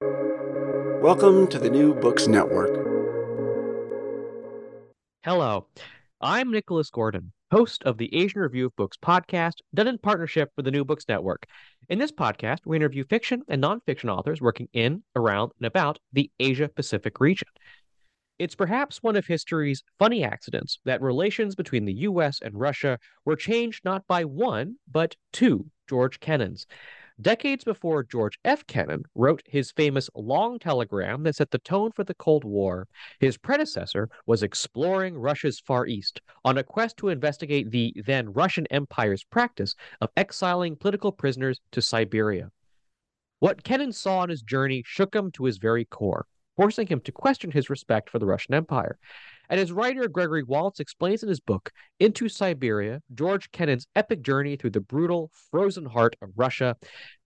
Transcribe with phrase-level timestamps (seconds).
[0.00, 2.68] Welcome to the New Books Network.
[5.24, 5.68] Hello,
[6.20, 10.66] I'm Nicholas Gordon, host of the Asian Review of Books podcast, done in partnership with
[10.66, 11.46] the New Books Network.
[11.88, 16.30] In this podcast, we interview fiction and nonfiction authors working in, around, and about the
[16.38, 17.48] Asia Pacific region.
[18.38, 23.36] It's perhaps one of history's funny accidents that relations between the US and Russia were
[23.36, 26.66] changed not by one, but two George Kennans.
[27.20, 28.66] Decades before George F.
[28.66, 32.88] Kennan wrote his famous long telegram that set the tone for the Cold War,
[33.20, 38.66] his predecessor was exploring Russia's Far East on a quest to investigate the then Russian
[38.66, 42.50] Empire's practice of exiling political prisoners to Siberia.
[43.38, 47.12] What Kennan saw on his journey shook him to his very core forcing him to
[47.12, 48.98] question his respect for the Russian Empire.
[49.48, 54.56] And as writer Gregory Wallance explains in his book, Into Siberia, George Kennan's epic journey
[54.56, 56.76] through the brutal, frozen heart of Russia,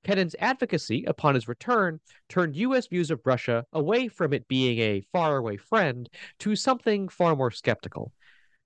[0.04, 2.86] Kennan's advocacy upon his return turned U.S.
[2.88, 6.08] views of Russia away from it being a faraway friend
[6.40, 8.12] to something far more skeptical.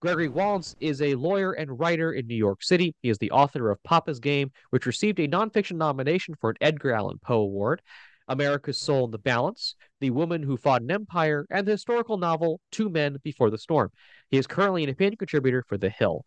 [0.00, 2.94] Gregory Wallance is a lawyer and writer in New York City.
[3.00, 6.92] He is the author of Papa's Game, which received a nonfiction nomination for an Edgar
[6.92, 7.80] Allan Poe Award.
[8.28, 12.60] America's Soul in the Balance, The Woman Who Fought an Empire, and the historical novel
[12.70, 13.90] Two Men Before the Storm.
[14.30, 16.24] He is currently an opinion contributor for The Hill.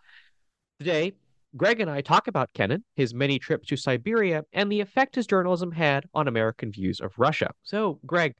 [0.79, 1.13] Today,
[1.55, 5.25] Greg and I talk about Kennan, his many trips to Siberia, and the effect his
[5.25, 7.51] journalism had on American views of Russia.
[7.63, 8.35] So, Greg,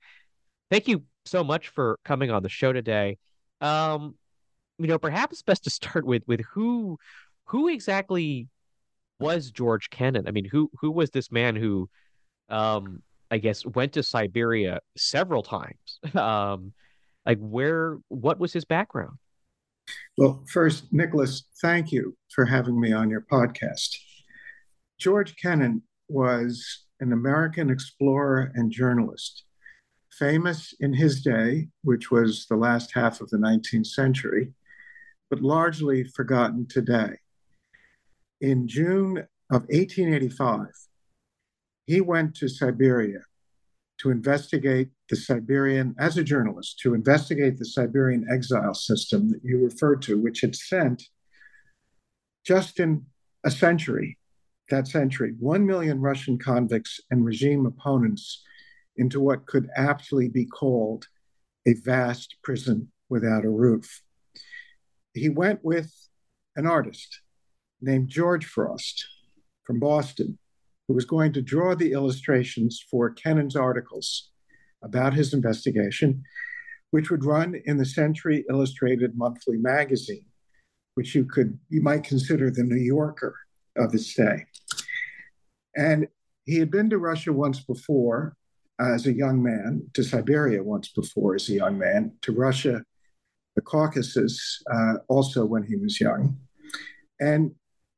[0.69, 3.17] thank you so much for coming on the show today.
[3.61, 4.16] Um,
[4.77, 6.97] you know, perhaps best to start with with who
[7.45, 8.47] who exactly
[9.19, 10.27] was George Kennan?
[10.27, 11.89] I mean, who who was this man who
[12.49, 16.00] um I guess, went to Siberia several times.
[16.16, 16.73] Um,
[17.25, 19.17] like, where, what was his background?
[20.17, 23.98] Well, first, Nicholas, thank you for having me on your podcast.
[24.98, 29.44] George Kennan was an American explorer and journalist,
[30.11, 34.53] famous in his day, which was the last half of the 19th century,
[35.30, 37.17] but largely forgotten today.
[38.42, 39.17] In June
[39.52, 40.67] of 1885,
[41.87, 43.21] he went to Siberia
[43.99, 49.64] to investigate the Siberian, as a journalist, to investigate the Siberian exile system that you
[49.64, 51.03] referred to, which had sent
[52.45, 53.05] just in
[53.43, 54.20] a century,
[54.70, 58.43] that century, 1 million Russian convicts and regime opponents
[58.98, 61.08] into what could aptly be called
[61.65, 64.04] a vast prison without a roof.
[65.14, 65.92] He went with
[66.55, 67.21] an artist
[67.81, 69.08] named George Frost
[69.64, 70.37] from Boston,
[70.87, 74.31] who was going to draw the illustrations for Kennan's articles
[74.83, 76.23] about his investigation,
[76.92, 80.25] which would run in the Century Illustrated Monthly magazine,
[80.95, 83.36] which you could you might consider the New Yorker
[83.75, 84.45] of his day.
[85.75, 86.08] And
[86.45, 88.36] he had been to Russia once before
[88.80, 92.83] as a young man, to Siberia once before as a young man, to Russia,
[93.55, 96.37] the Caucasus, uh, also when he was young.
[97.19, 97.52] And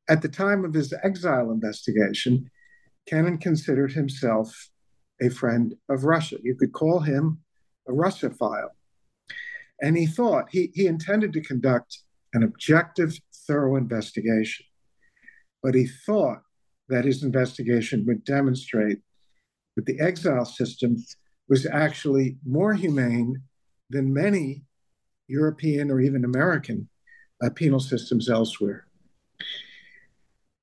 [0.08, 2.50] at the time of his exile investigation,
[3.10, 4.70] Kennan considered himself
[5.20, 6.36] a friend of Russia.
[6.42, 7.40] You could call him
[7.88, 8.70] a Russophile.
[9.82, 11.98] And he thought, he, he intended to conduct
[12.34, 14.64] an objective, thorough investigation.
[15.60, 16.42] But he thought
[16.88, 18.98] that his investigation would demonstrate
[19.74, 20.96] that the exile system
[21.48, 23.42] was actually more humane
[23.90, 24.62] than many
[25.26, 26.88] European or even American
[27.42, 28.86] uh, penal systems elsewhere.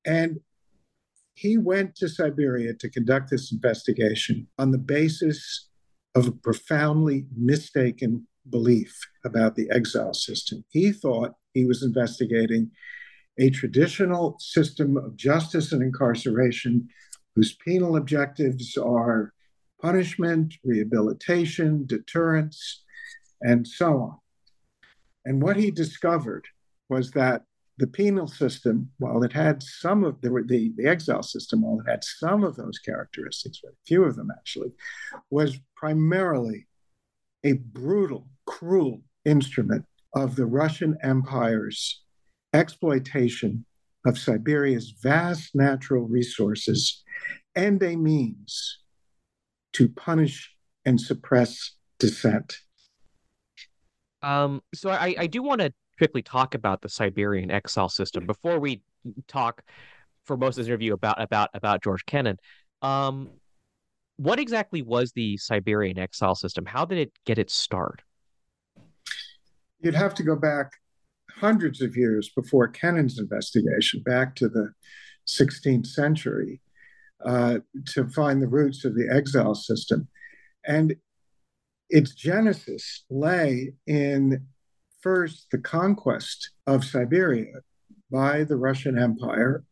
[0.06, 0.40] And
[1.38, 5.68] he went to Siberia to conduct this investigation on the basis
[6.16, 10.66] of a profoundly mistaken belief about the exile system.
[10.70, 12.72] He thought he was investigating
[13.38, 16.90] a traditional system of justice and incarceration
[17.36, 19.32] whose penal objectives are
[19.80, 22.84] punishment, rehabilitation, deterrence,
[23.42, 24.18] and so on.
[25.24, 26.46] And what he discovered
[26.90, 27.44] was that
[27.78, 31.90] the penal system, while it had some of the, the, the exile system, while it
[31.90, 34.72] had some of those characteristics, very few of them actually,
[35.30, 36.68] was primarily
[37.44, 39.86] a brutal, cruel instrument
[40.16, 42.04] of the Russian Empire's
[42.54, 43.66] exploitation
[44.06, 47.04] of Siberia's vast natural resources
[47.56, 48.80] and a means
[49.74, 52.58] to punish and suppress dissent.
[54.24, 58.60] Um, so I, I do want to quickly talk about the Siberian exile system before
[58.60, 58.82] we
[59.28, 59.64] talk
[60.26, 62.38] for most of this interview about about about George Kennan.
[62.82, 63.30] Um,
[64.18, 66.66] what exactly was the Siberian exile system?
[66.66, 68.02] How did it get its start?
[69.80, 70.72] You'd have to go back
[71.32, 74.72] hundreds of years before Kennan's investigation, back to the
[75.28, 76.62] 16th century,
[77.24, 77.60] uh,
[77.94, 80.08] to find the roots of the exile system.
[80.66, 80.96] And
[81.90, 84.48] its genesis lay in
[85.08, 87.54] first the conquest of Siberia
[88.12, 89.64] by the Russian Empire,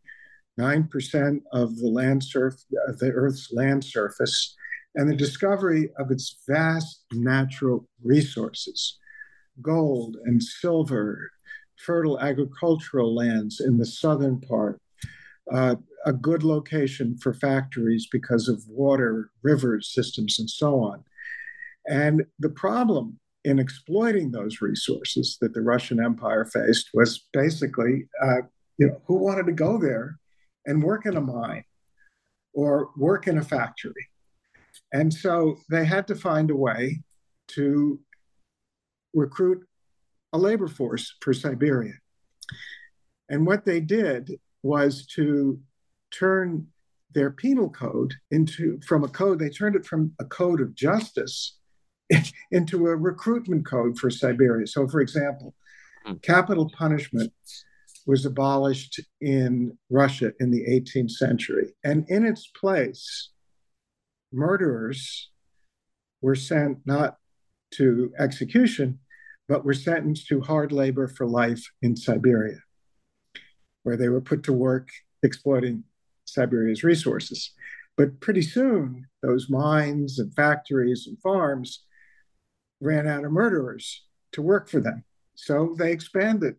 [0.57, 2.53] 9% of the land surf
[2.99, 4.55] the Earth's land surface,
[4.95, 8.97] and the discovery of its vast natural resources,
[9.61, 11.29] gold and silver,
[11.85, 14.79] fertile agricultural lands in the southern part,
[15.51, 21.03] uh, a good location for factories because of water, river systems, and so on.
[21.89, 28.41] And the problem in exploiting those resources that the Russian Empire faced was basically, uh,
[28.77, 30.17] you know, who wanted to go there
[30.65, 31.63] and work in a mine
[32.53, 34.09] or work in a factory?
[34.91, 37.03] And so they had to find a way
[37.49, 37.99] to
[39.13, 39.63] recruit
[40.33, 41.93] a labor force for Siberia.
[43.29, 45.59] And what they did was to
[46.11, 46.67] turn
[47.11, 51.57] their penal code into from a code they turned it from a code of justice
[52.51, 54.67] into a recruitment code for Siberia.
[54.67, 55.53] So, for example,
[56.05, 56.13] hmm.
[56.21, 57.33] capital punishment
[58.05, 63.31] was abolished in Russia in the 18th century, and in its place,
[64.31, 65.31] murderers
[66.21, 67.17] were sent not
[67.71, 68.99] to execution,
[69.47, 72.59] but were sentenced to hard labor for life in Siberia,
[73.83, 74.89] where they were put to work
[75.23, 75.83] exploiting
[76.25, 77.51] Siberia's resources.
[77.97, 81.84] But pretty soon, those mines and factories and farms
[82.81, 85.03] ran out of murderers to work for them.
[85.35, 86.55] So they expanded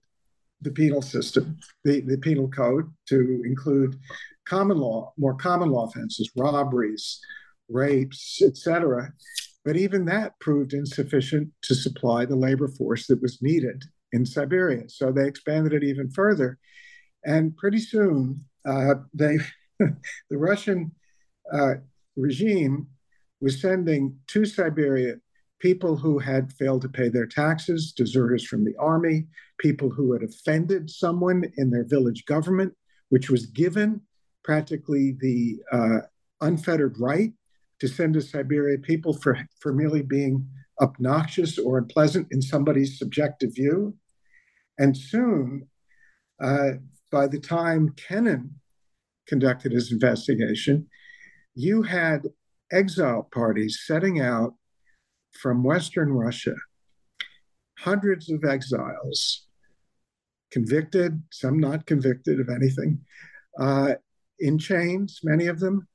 [0.62, 3.98] the penal system, the, the penal code, to include
[4.46, 7.20] common law, more common law offenses, robberies,
[7.68, 9.12] rapes, etc.
[9.64, 14.88] But even that proved insufficient to supply the labor force that was needed in Siberia.
[14.88, 16.58] So they expanded it even further.
[17.24, 19.38] And pretty soon, uh, they,
[19.78, 20.92] the Russian
[21.52, 21.74] uh,
[22.16, 22.86] regime
[23.40, 25.16] was sending to Siberia
[25.58, 29.26] people who had failed to pay their taxes, deserters from the army,
[29.58, 32.74] people who had offended someone in their village government,
[33.08, 34.00] which was given
[34.44, 35.98] practically the uh,
[36.40, 37.32] unfettered right
[37.80, 40.46] to send to Siberia people for, for merely being
[40.80, 43.96] obnoxious or unpleasant in somebody's subjective view.
[44.78, 45.68] And soon,
[46.42, 46.72] uh,
[47.10, 48.60] by the time Kennan
[49.26, 50.86] conducted his investigation,
[51.54, 52.28] you had
[52.70, 54.54] exile parties setting out
[55.40, 56.54] from Western Russia,
[57.78, 59.46] hundreds of exiles,
[60.50, 63.00] convicted, some not convicted of anything,
[63.60, 63.94] uh,
[64.38, 65.86] in chains, many of them,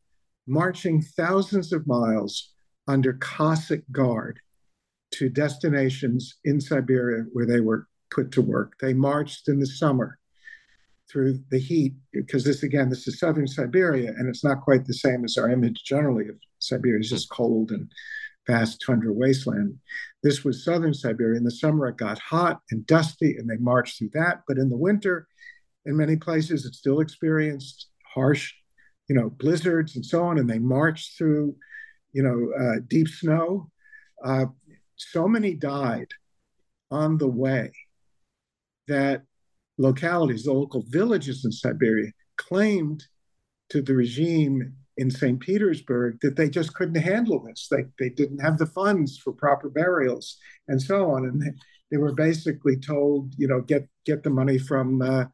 [0.47, 2.53] marching thousands of miles
[2.87, 4.39] under Cossack guard
[5.11, 8.73] to destinations in Siberia where they were put to work.
[8.81, 10.17] They marched in the summer
[11.09, 14.93] through the heat, because this, again, this is southern Siberia, and it's not quite the
[14.93, 16.99] same as our image generally of Siberia.
[16.99, 17.91] It's just cold and
[18.47, 19.77] vast tundra wasteland.
[20.23, 21.37] This was southern Siberia.
[21.37, 24.41] In the summer, it got hot and dusty, and they marched through that.
[24.47, 25.27] But in the winter,
[25.85, 28.53] in many places, it still experienced harsh,
[29.07, 30.37] you know, blizzards and so on.
[30.37, 31.55] And they marched through,
[32.13, 33.69] you know, uh, deep snow.
[34.23, 34.45] Uh,
[34.95, 36.09] so many died
[36.91, 37.71] on the way
[38.87, 39.23] that
[39.77, 43.03] localities, the local villages in Siberia, claimed
[43.69, 45.39] to the regime in St.
[45.39, 47.67] Petersburg that they just couldn't handle this.
[47.69, 51.25] They, they didn't have the funds for proper burials and so on.
[51.25, 51.51] And they,
[51.91, 55.25] they were basically told, you know, get, get the money from uh,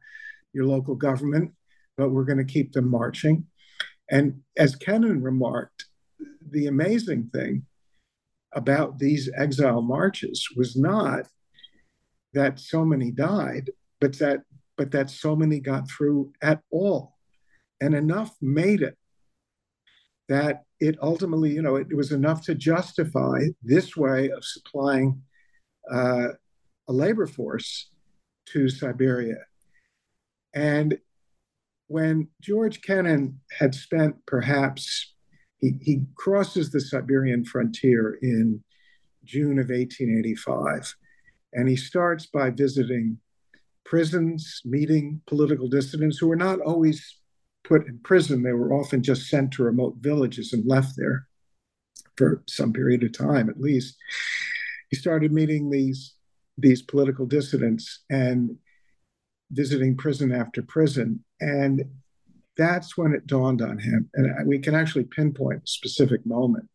[0.52, 1.52] your local government,
[1.96, 3.46] but we're going to keep them marching.
[4.10, 5.86] And as Kennan remarked,
[6.50, 7.66] the amazing thing
[8.54, 11.26] about these exile marches was not
[12.32, 14.42] that so many died, but that
[14.76, 17.16] but that so many got through at all.
[17.80, 18.96] And enough made it
[20.28, 25.22] that it ultimately, you know, it, was enough to justify this way of supplying
[25.90, 26.28] uh,
[26.88, 27.90] a labor force
[28.46, 29.38] to Siberia.
[30.54, 30.98] And
[31.88, 35.14] when George Kennan had spent perhaps,
[35.58, 38.62] he, he crosses the Siberian frontier in
[39.24, 40.94] June of 1885,
[41.54, 43.18] and he starts by visiting
[43.84, 47.18] prisons, meeting political dissidents who were not always
[47.68, 51.26] put in prison, they were often just sent to remote villages and left there
[52.16, 53.96] for some period of time at least.
[54.88, 56.14] He started meeting these
[56.60, 58.56] these political dissidents and
[59.52, 61.24] visiting prison after prison.
[61.40, 61.84] And
[62.56, 64.10] that's when it dawned on him.
[64.14, 66.68] And we can actually pinpoint a specific moment.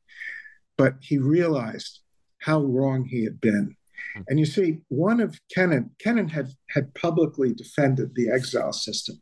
[0.78, 2.00] But he realized
[2.40, 3.76] how wrong he had been.
[4.16, 4.22] Hmm.
[4.30, 9.22] And you see, one of Kennan, Kennan had, had publicly defended the exile system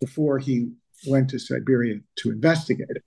[0.00, 0.72] before he
[1.06, 3.04] went to Siberia to investigate it.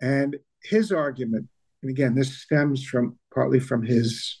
[0.00, 1.48] And his argument
[1.82, 4.40] and again, this stems from partly from his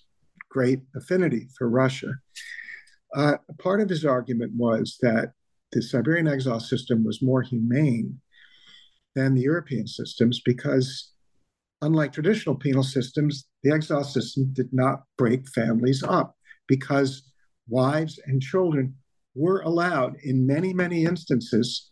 [0.50, 2.14] great affinity for Russia.
[3.14, 5.32] Uh, part of his argument was that
[5.72, 8.20] the Siberian exile system was more humane
[9.14, 11.12] than the European systems because,
[11.82, 16.36] unlike traditional penal systems, the exile system did not break families up
[16.68, 17.22] because
[17.68, 18.94] wives and children
[19.34, 21.89] were allowed, in many, many instances,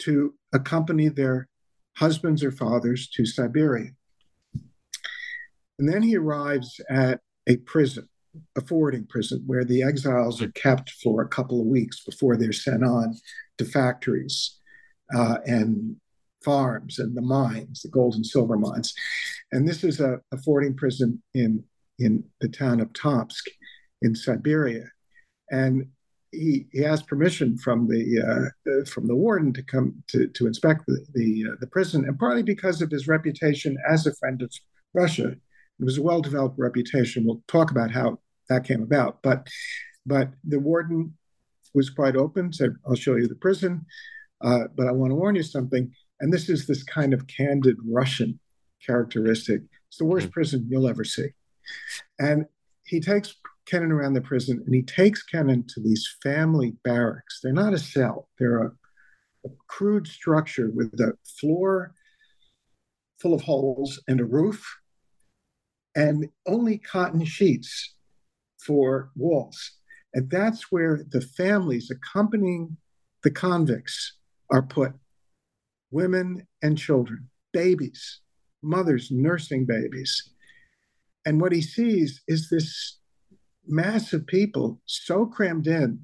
[0.00, 1.48] to accompany their
[1.96, 3.90] husbands or fathers to Siberia.
[5.78, 8.08] And then he arrives at a prison,
[8.56, 12.52] a forwarding prison, where the exiles are kept for a couple of weeks before they're
[12.52, 13.14] sent on
[13.58, 14.58] to factories
[15.14, 15.96] uh, and
[16.44, 18.94] farms and the mines, the gold and silver mines.
[19.52, 21.64] And this is a, a forwarding prison in,
[21.98, 23.46] in the town of Tomsk
[24.02, 24.84] in Siberia.
[25.50, 25.88] And
[26.36, 30.86] he, he asked permission from the uh, from the warden to come to, to inspect
[30.86, 34.52] the the, uh, the prison, and partly because of his reputation as a friend of
[34.94, 35.34] Russia.
[35.78, 37.24] It was a well developed reputation.
[37.26, 39.46] We'll talk about how that came about, but
[40.06, 41.14] but the warden
[41.74, 42.52] was quite open.
[42.52, 43.84] Said, "I'll show you the prison,
[44.40, 47.76] uh, but I want to warn you something." And this is this kind of candid
[47.84, 48.40] Russian
[48.84, 49.62] characteristic.
[49.88, 50.32] It's the worst mm-hmm.
[50.32, 51.28] prison you'll ever see.
[52.18, 52.46] And
[52.84, 53.34] he takes
[53.66, 57.40] Kennan around the prison and he takes Kennan to these family barracks.
[57.42, 58.72] They're not a cell, they're a,
[59.44, 61.92] a crude structure with a floor
[63.20, 64.64] full of holes and a roof
[65.94, 67.94] and only cotton sheets
[68.64, 69.72] for walls.
[70.14, 72.76] And that's where the families accompanying
[73.22, 74.18] the convicts
[74.50, 74.92] are put
[75.90, 78.20] women and children, babies,
[78.62, 80.30] mothers nursing babies.
[81.24, 82.98] And what he sees is this
[83.66, 86.00] mass of people so crammed in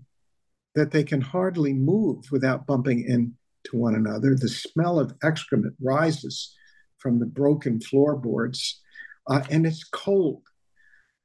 [0.75, 4.35] that they can hardly move without bumping into one another.
[4.35, 6.54] The smell of excrement rises
[6.99, 8.81] from the broken floorboards,
[9.28, 10.42] uh, and it's cold.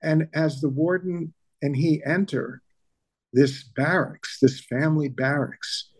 [0.01, 2.61] And as the warden and he enter
[3.33, 5.91] this barracks, this family barracks,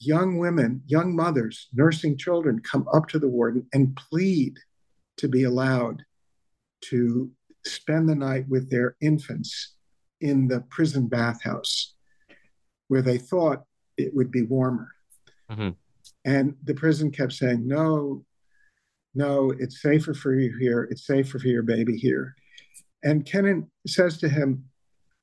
[0.00, 4.58] young women, young mothers nursing children come up to the warden and plead
[5.16, 6.02] to be allowed
[6.82, 7.30] to
[7.66, 9.74] spend the night with their infants
[10.20, 11.94] in the prison bathhouse
[12.88, 13.64] where they thought
[13.96, 14.88] it would be warmer.
[15.50, 15.70] Mm-hmm.
[16.24, 18.24] And the prison kept saying, no,
[19.14, 20.88] no, it's safer for you here.
[20.90, 22.34] It's safer for your baby here.
[23.02, 24.64] And Kennan says to him,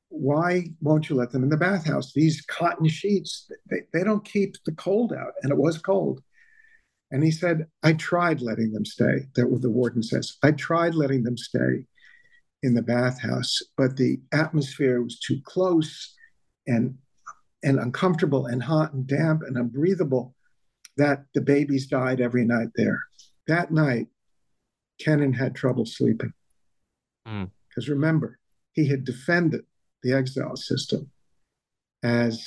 [0.09, 2.13] why won't you let them in the bathhouse?
[2.13, 5.33] These cotton sheets, they, they don't keep the cold out.
[5.41, 6.21] And it was cold.
[7.12, 9.27] And he said, I tried letting them stay.
[9.35, 10.38] That what the warden says.
[10.43, 11.85] I tried letting them stay
[12.63, 16.15] in the bathhouse, but the atmosphere was too close
[16.65, 16.98] and
[17.62, 20.34] and uncomfortable and hot and damp and unbreathable
[20.98, 23.00] that the babies died every night there.
[23.48, 24.08] That night,
[25.00, 26.34] Kennan had trouble sleeping.
[27.24, 27.89] Because mm.
[27.89, 28.38] remember,
[28.74, 29.62] he had defended
[30.03, 31.10] the exile system
[32.03, 32.46] as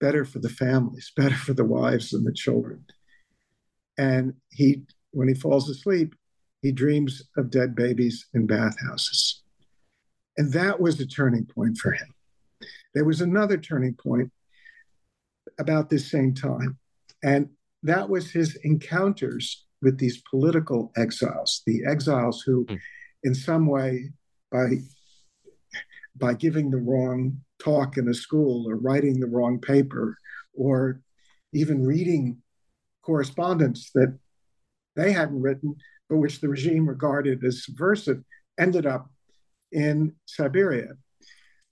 [0.00, 2.84] better for the families, better for the wives and the children.
[3.98, 6.14] And he, when he falls asleep,
[6.62, 9.42] he dreams of dead babies in bathhouses.
[10.36, 12.14] And that was the turning point for him.
[12.94, 14.30] There was another turning point
[15.58, 16.78] about this same time.
[17.22, 17.48] And
[17.82, 22.78] that was his encounters with these political exiles, the exiles who, mm.
[23.22, 24.10] in some way,
[24.50, 24.78] by,
[26.16, 30.16] by giving the wrong talk in a school or writing the wrong paper
[30.54, 31.00] or
[31.52, 32.38] even reading
[33.02, 34.16] correspondence that
[34.96, 35.76] they hadn't written,
[36.08, 38.22] but which the regime regarded as subversive,
[38.58, 39.10] ended up
[39.72, 40.88] in Siberia.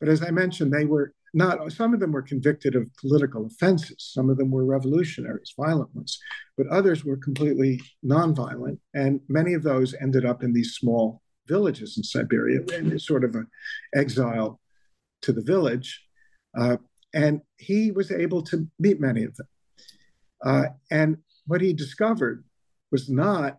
[0.00, 4.10] But as I mentioned, they were not, some of them were convicted of political offenses.
[4.14, 6.18] Some of them were revolutionaries, violent ones,
[6.56, 8.78] but others were completely nonviolent.
[8.94, 13.34] And many of those ended up in these small villages in Siberia, and sort of
[13.34, 13.46] an
[13.94, 14.60] exile
[15.22, 16.02] to the village.
[16.58, 16.76] Uh,
[17.14, 19.46] and he was able to meet many of them.
[20.44, 22.44] Uh, and what he discovered
[22.90, 23.58] was not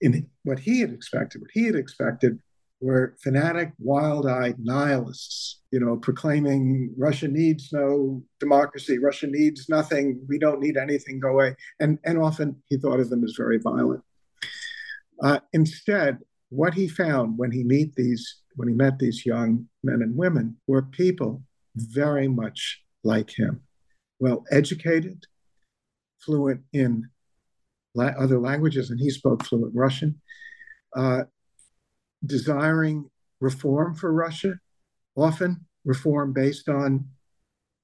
[0.00, 1.40] in what he had expected.
[1.40, 2.38] What he had expected
[2.80, 10.38] were fanatic, wild-eyed nihilists, you know, proclaiming Russia needs no democracy, Russia needs nothing, we
[10.38, 11.56] don't need anything, go away.
[11.80, 14.02] And, and often he thought of them as very violent.
[15.22, 16.18] Uh, instead,
[16.50, 20.56] what he found when he meet these when he met these young men and women
[20.66, 21.42] were people
[21.76, 23.60] very much like him,
[24.18, 25.26] well educated,
[26.18, 27.08] fluent in
[27.98, 30.20] la- other languages, and he spoke fluent Russian,
[30.96, 31.22] uh,
[32.24, 34.54] desiring reform for Russia,
[35.16, 37.08] often reform based on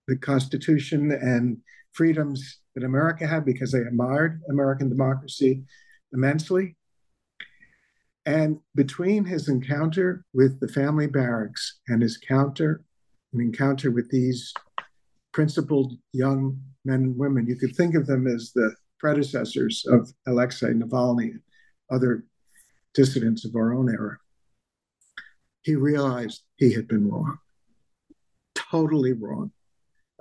[0.09, 1.59] the Constitution and
[1.93, 5.63] freedoms that America had because they admired American democracy
[6.13, 6.77] immensely.
[8.27, 12.83] And between his encounter with the family barracks and his counter,
[13.33, 14.53] an encounter with these
[15.33, 20.73] principled young men and women, you could think of them as the predecessors of Alexei
[20.73, 21.35] Navalny
[21.93, 22.25] other
[22.95, 24.17] dissidents of our own era.
[25.61, 27.37] He realized he had been wrong,
[28.55, 29.53] totally wrong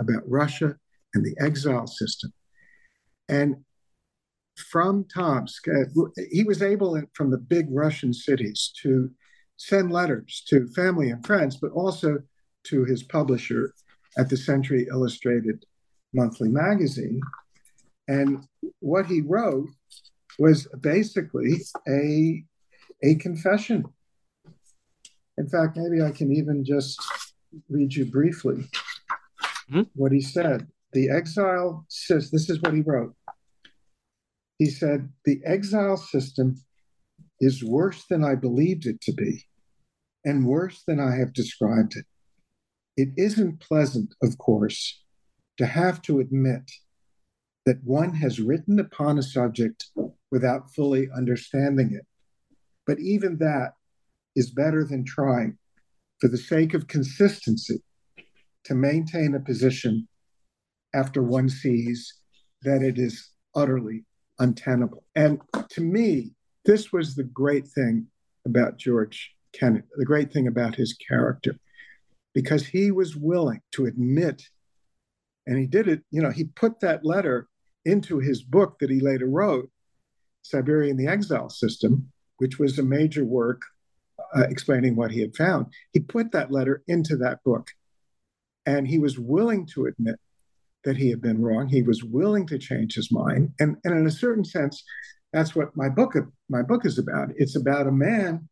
[0.02, 0.76] about Russia
[1.14, 2.34] and the exile system.
[3.30, 3.64] And
[4.58, 5.64] from Tomsk,
[6.30, 9.10] he was able from the big Russian cities to
[9.56, 12.18] send letters to family and friends, but also
[12.66, 13.74] to his publisher
[14.18, 15.66] at the Century Illustrated
[16.14, 17.22] Monthly Magazine.
[18.08, 18.46] And
[18.80, 19.70] what he wrote
[20.40, 22.44] was basically a,
[23.02, 23.86] a confession.
[25.38, 27.02] In fact, maybe I can even just
[27.70, 28.68] read you briefly
[29.72, 29.84] mm-hmm.
[29.96, 30.68] what he said.
[30.92, 33.16] The exile says, this is what he wrote
[34.64, 36.56] he said, The exile system
[37.40, 39.46] is worse than I believed it to be,
[40.24, 42.06] and worse than I have described it.
[42.96, 45.04] It isn't pleasant, of course,
[45.58, 46.72] to have to admit
[47.66, 49.86] that one has written upon a subject
[50.32, 52.06] without fully understanding it.
[52.86, 53.74] But even that
[54.36, 55.58] is better than trying,
[56.20, 57.82] for the sake of consistency,
[58.66, 60.08] to maintain a position
[60.94, 62.14] after one sees
[62.64, 64.06] that it is utterly
[64.40, 65.04] untenable.
[65.16, 66.32] And to me,
[66.66, 68.08] this was the great thing
[68.46, 71.56] about George Kennan, the great thing about his character,
[72.34, 74.44] because he was willing to admit,
[75.46, 77.48] and he did it, you know, he put that letter
[77.86, 79.70] into his book that he later wrote,
[80.42, 83.62] Siberia and the Exile System, which was a major work
[84.36, 85.68] uh, explaining what he had found.
[85.92, 87.72] He put that letter into that book.
[88.66, 90.16] And he was willing to admit
[90.84, 91.68] that he had been wrong.
[91.68, 94.84] He was willing to change his mind, and and in a certain sense,
[95.32, 96.16] that's what my book
[96.50, 97.30] my book is about.
[97.36, 98.50] It's about a man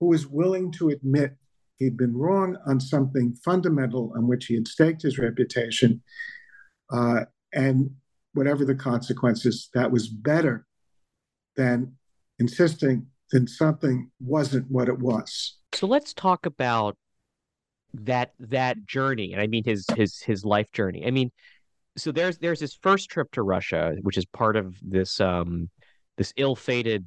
[0.00, 1.36] who was willing to admit
[1.76, 6.02] he'd been wrong on something fundamental on which he had staked his reputation,
[6.92, 7.90] uh, and
[8.34, 10.66] whatever the consequences, that was better
[11.56, 11.94] than
[12.38, 15.56] insisting that something wasn't what it was.
[15.72, 16.96] So let's talk about
[17.94, 21.30] that that journey and i mean his his his life journey i mean
[21.96, 25.70] so there's there's his first trip to Russia, which is part of this um
[26.16, 27.06] this ill-fated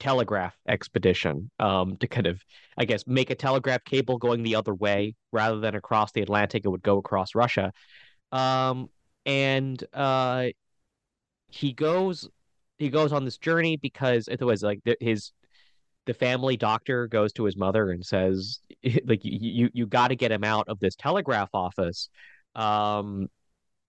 [0.00, 2.40] telegraph expedition um to kind of
[2.76, 6.64] I guess make a telegraph cable going the other way rather than across the Atlantic.
[6.64, 7.72] It would go across Russia,
[8.30, 8.88] um
[9.26, 10.48] and uh
[11.52, 12.28] he goes
[12.78, 15.32] he goes on this journey because it was like his
[16.06, 18.60] the family doctor goes to his mother and says
[19.04, 22.08] like you you, you got to get him out of this telegraph office
[22.54, 23.28] um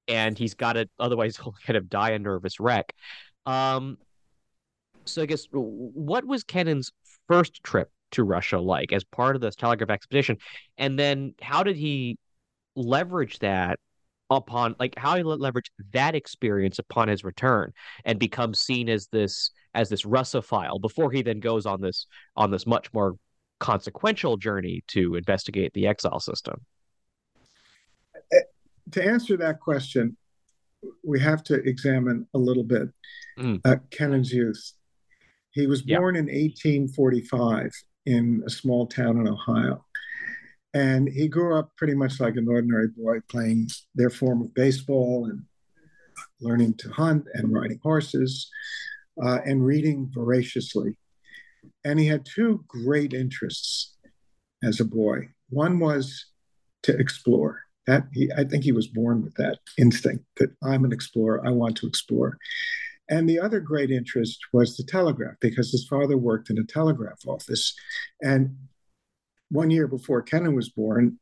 [0.08, 2.94] and he's got to otherwise he'll kind of die a nervous wreck.
[3.46, 3.98] Um,
[5.06, 6.92] so I guess what was Kennan's
[7.28, 10.38] first trip to Russia like as part of this telegraph expedition,
[10.78, 12.18] and then how did he
[12.76, 13.80] leverage that
[14.38, 17.72] upon like how he leverage that experience upon his return
[18.06, 22.52] and become seen as this as this Russophile before he then goes on this on
[22.52, 23.16] this much more
[23.60, 26.60] consequential journey to investigate the exile system
[28.92, 30.18] to answer that question,
[31.04, 32.90] we have to examine a little bit
[33.40, 33.60] mm.
[33.66, 34.74] uh, Kennan's youth.
[35.52, 37.72] He was born in 1845
[38.06, 39.86] in a small town in Ohio.
[40.74, 45.26] And he grew up pretty much like an ordinary boy, playing their form of baseball
[45.26, 45.44] and
[46.42, 48.50] learning to hunt and riding horses
[49.24, 50.98] uh, and reading voraciously.
[51.84, 53.96] And he had two great interests
[54.64, 55.30] as a boy.
[55.50, 56.26] One was
[56.84, 57.62] to explore.
[57.86, 61.46] That he, I think he was born with that instinct that I'm an explorer.
[61.46, 62.38] I want to explore.
[63.10, 67.20] And the other great interest was the telegraph because his father worked in a telegraph
[67.28, 67.76] office.
[68.22, 68.56] And
[69.54, 71.20] one year before Kennan was born,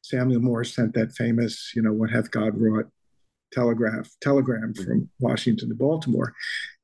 [0.00, 2.86] Samuel Morse sent that famous, you know, what hath God wrought
[3.52, 6.32] telegraph telegram from Washington to Baltimore.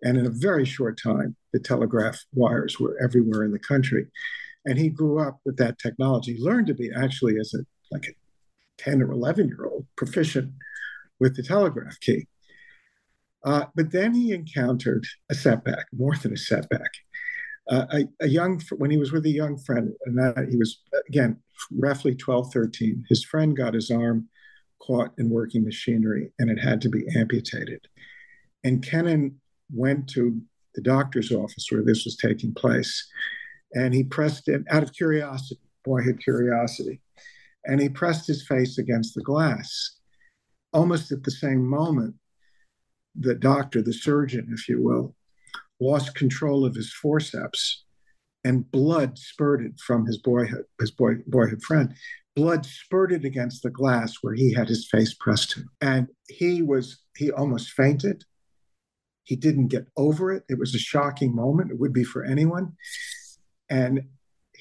[0.02, 4.06] And in a very short time, the telegraph wires were everywhere in the country.
[4.64, 8.14] And he grew up with that technology, learned to be actually as a like a
[8.78, 10.52] 10 or 11 year old proficient
[11.20, 12.26] with the telegraph key.
[13.44, 16.90] Uh, but then he encountered a setback, more than a setback.
[17.70, 20.82] Uh, a, a, young, when he was with a young friend, and that he was,
[21.08, 21.38] again,
[21.70, 24.28] roughly 12, 13, his friend got his arm
[24.80, 27.86] caught in working machinery and it had to be amputated.
[28.64, 29.40] And Kennan
[29.72, 30.40] went to
[30.74, 33.08] the doctor's office where this was taking place
[33.74, 37.00] and he pressed it out of curiosity, boyhood curiosity
[37.64, 39.98] and he pressed his face against the glass.
[40.72, 42.14] Almost at the same moment,
[43.14, 45.14] the doctor, the surgeon, if you will,
[45.82, 47.84] lost control of his forceps
[48.44, 51.94] and blood spurted from his boyhood, his boy, boyhood friend.
[52.34, 55.64] Blood spurted against the glass where he had his face pressed to.
[55.80, 58.24] And he was, he almost fainted.
[59.24, 60.44] He didn't get over it.
[60.48, 61.70] It was a shocking moment.
[61.70, 62.72] It would be for anyone.
[63.70, 64.02] And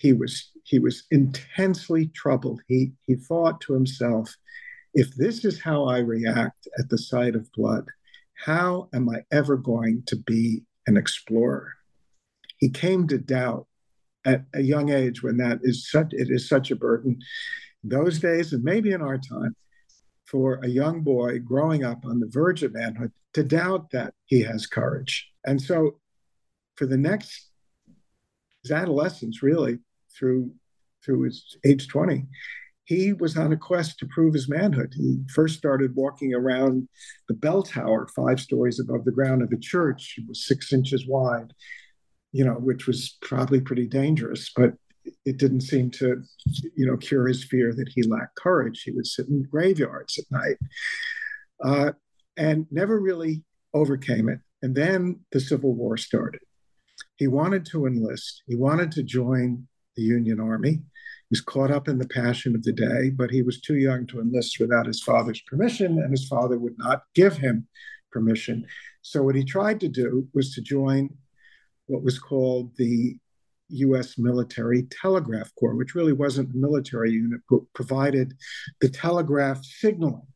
[0.01, 2.61] he was he was intensely troubled.
[2.67, 4.35] He he thought to himself,
[4.93, 7.85] if this is how I react at the sight of blood,
[8.33, 11.73] how am I ever going to be an explorer?
[12.57, 13.67] He came to doubt
[14.25, 17.19] at a young age when that is such it is such a burden.
[17.83, 19.55] Those days, and maybe in our time,
[20.25, 24.41] for a young boy growing up on the verge of manhood to doubt that he
[24.41, 25.29] has courage.
[25.45, 25.99] And so,
[26.75, 27.49] for the next
[28.63, 29.79] his adolescence, really
[30.15, 30.51] through
[31.03, 32.27] through his age 20,
[32.85, 34.93] he was on a quest to prove his manhood.
[34.95, 36.87] He first started walking around
[37.27, 40.15] the bell tower, five stories above the ground of a church.
[40.17, 41.53] It was six inches wide,
[42.31, 44.73] you know, which was probably pretty dangerous, but
[45.25, 46.21] it didn't seem to,
[46.75, 48.83] you know, cure his fear that he lacked courage.
[48.83, 50.57] He would sit in graveyards at night
[51.63, 51.91] uh,
[52.37, 54.39] and never really overcame it.
[54.61, 56.41] And then the Civil War started.
[57.15, 60.81] He wanted to enlist, he wanted to join the Union Army
[61.31, 64.19] was caught up in the passion of the day, but he was too young to
[64.19, 67.67] enlist without his father's permission, and his father would not give him
[68.11, 68.65] permission.
[69.01, 71.09] So, what he tried to do was to join
[71.87, 73.17] what was called the
[73.69, 78.33] US Military Telegraph Corps, which really wasn't a military unit, but provided
[78.81, 80.27] the telegraph signaling,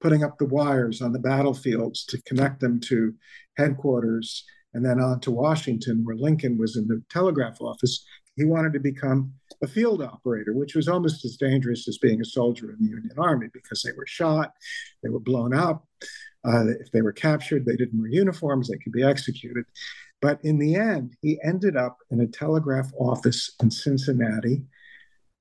[0.00, 3.14] putting up the wires on the battlefields to connect them to
[3.56, 8.04] headquarters and then on to Washington, where Lincoln was in the telegraph office.
[8.36, 12.24] He wanted to become a field operator, which was almost as dangerous as being a
[12.24, 14.52] soldier in the Union Army because they were shot,
[15.02, 15.86] they were blown up.
[16.46, 19.64] Uh, if they were captured, they didn't wear uniforms, they could be executed.
[20.20, 24.64] But in the end, he ended up in a telegraph office in Cincinnati,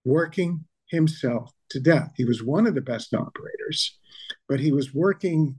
[0.05, 2.13] working himself to death.
[2.15, 3.97] He was one of the best operators,
[4.47, 5.55] but he was working,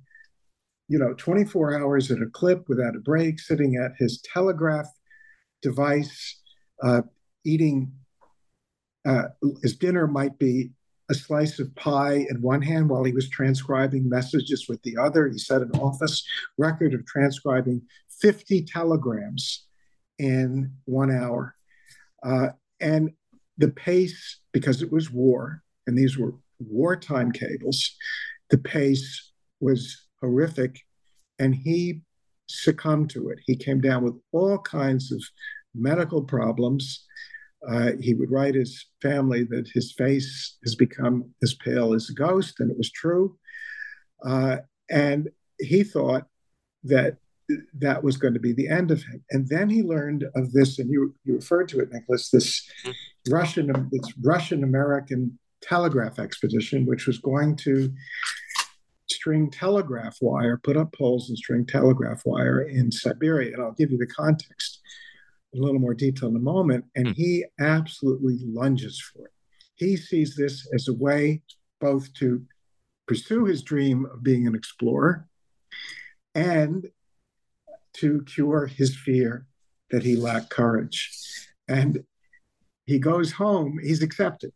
[0.89, 4.87] you know, 24 hours at a clip without a break, sitting at his telegraph
[5.63, 6.41] device,
[6.83, 7.03] uh,
[7.45, 7.93] eating
[9.07, 9.25] uh,
[9.63, 10.71] his dinner might be
[11.11, 15.29] a slice of pie in one hand while he was transcribing messages with the other.
[15.29, 16.27] He set an office
[16.57, 17.83] record of transcribing
[18.21, 19.67] 50 telegrams
[20.19, 21.55] in one hour.
[22.23, 22.49] Uh,
[22.81, 23.11] and
[23.59, 27.95] the pace, because it was war, and these were wartime cables,
[28.49, 30.81] the pace was horrific.
[31.39, 32.01] And he
[32.47, 33.41] succumbed to it.
[33.45, 35.23] He came down with all kinds of
[35.75, 37.05] medical problems.
[37.69, 42.15] Uh, he would write his family that his face has become as pale as a
[42.15, 43.37] ghost, and it was true.
[44.25, 44.59] Uh,
[44.91, 46.27] and he thought
[46.83, 47.17] that
[47.79, 49.23] that was going to be the end of him.
[49.31, 52.69] And then he learned of this, and you you referred to it, Nicholas, this
[53.29, 57.93] Russian this Russian American telegraph expedition, which was going to
[59.11, 63.53] string telegraph wire, put up poles and string telegraph wire in Siberia.
[63.55, 64.74] And I'll give you the context
[65.55, 66.85] a little more detail in a moment.
[66.97, 67.15] And mm.
[67.15, 69.33] he absolutely lunges for it.
[69.77, 71.43] He sees this as a way
[71.81, 72.43] both to
[73.07, 75.27] pursue his dream of being an explorer
[76.35, 76.89] and
[77.95, 79.47] to cure his fear
[79.91, 81.11] that he lacked courage.
[81.69, 82.05] And
[82.87, 84.53] he goes home, he's accepted,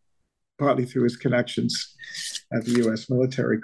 [0.59, 1.95] partly through his connections
[2.53, 3.59] at the US Military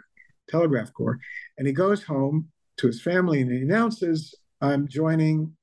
[0.49, 1.19] Telegraph Corps.
[1.59, 5.57] And he goes home to his family and he announces, I'm joining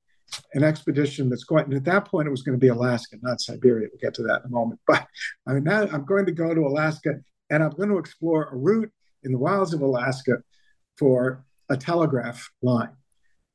[0.54, 3.40] an expedition that's going, and at that point it was going to be Alaska, not
[3.40, 3.88] Siberia.
[3.90, 4.80] We'll get to that in a moment.
[4.86, 5.06] But
[5.46, 7.14] I mean, now I'm going to go to Alaska
[7.50, 8.90] and I'm going to explore a route
[9.24, 10.38] in the wilds of Alaska
[10.98, 12.96] for a telegraph line.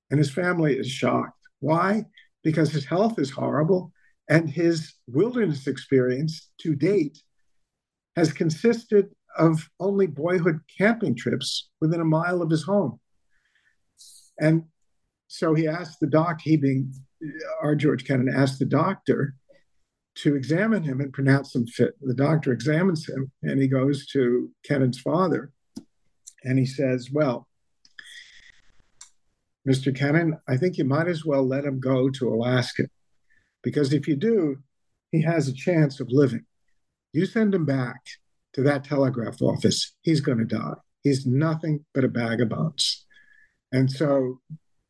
[0.09, 1.37] And his family is shocked.
[1.59, 2.05] Why?
[2.43, 3.91] Because his health is horrible
[4.29, 7.21] and his wilderness experience to date
[8.15, 12.99] has consisted of only boyhood camping trips within a mile of his home.
[14.39, 14.63] And
[15.27, 16.93] so he asked the doc, he being
[17.61, 19.35] our George Kennan, asked the doctor
[20.15, 21.93] to examine him and pronounce him fit.
[22.01, 25.51] The doctor examines him and he goes to Kennan's father
[26.43, 27.47] and he says, Well,
[29.67, 29.95] Mr.
[29.95, 32.87] Kennan, I think you might as well let him go to Alaska
[33.63, 34.57] because if you do,
[35.11, 36.45] he has a chance of living.
[37.13, 38.01] You send him back
[38.53, 40.73] to that telegraph office, he's going to die.
[41.03, 43.05] He's nothing but a bag of bones.
[43.71, 44.39] And so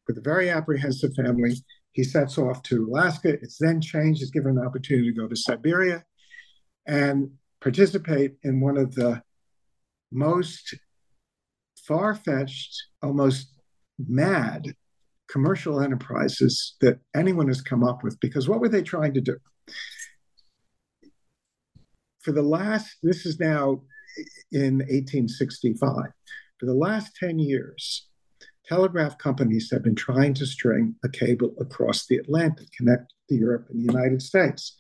[0.08, 1.54] with a very apprehensive family.
[1.92, 3.30] He sets off to Alaska.
[3.30, 4.20] It's then changed.
[4.20, 6.04] He's given an opportunity to go to Siberia
[6.88, 9.22] and participate in one of the
[10.12, 10.76] most
[11.86, 13.54] far fetched, almost
[14.08, 14.74] mad
[15.28, 18.20] commercial enterprises that anyone has come up with.
[18.20, 19.38] Because what were they trying to do?
[22.22, 23.82] For the last, this is now
[24.52, 25.94] in 1865,
[26.60, 28.08] for the last 10 years,
[28.68, 33.68] telegraph companies have been trying to string a cable across the Atlantic, connect to Europe
[33.70, 34.76] and the United States.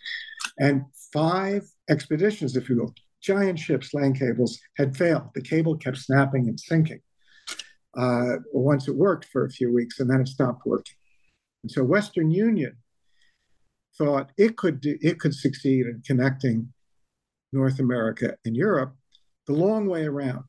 [0.60, 5.30] And five expeditions, if you will, giant ships, land cables, had failed.
[5.34, 7.02] The cable kept snapping and sinking.
[7.98, 10.96] Uh, once it worked for a few weeks, and then it stopped working.
[11.64, 12.78] And so Western Union
[13.98, 16.72] thought it could do, it could succeed in connecting
[17.52, 18.96] North America and Europe
[19.48, 20.44] the long way around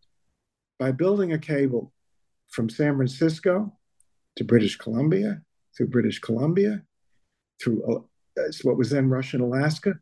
[0.78, 1.92] by building a cable
[2.50, 3.72] from San Francisco
[4.36, 5.42] to British Columbia,
[5.76, 6.82] through British Columbia,
[7.62, 9.94] through uh, what was then Russian Alaska,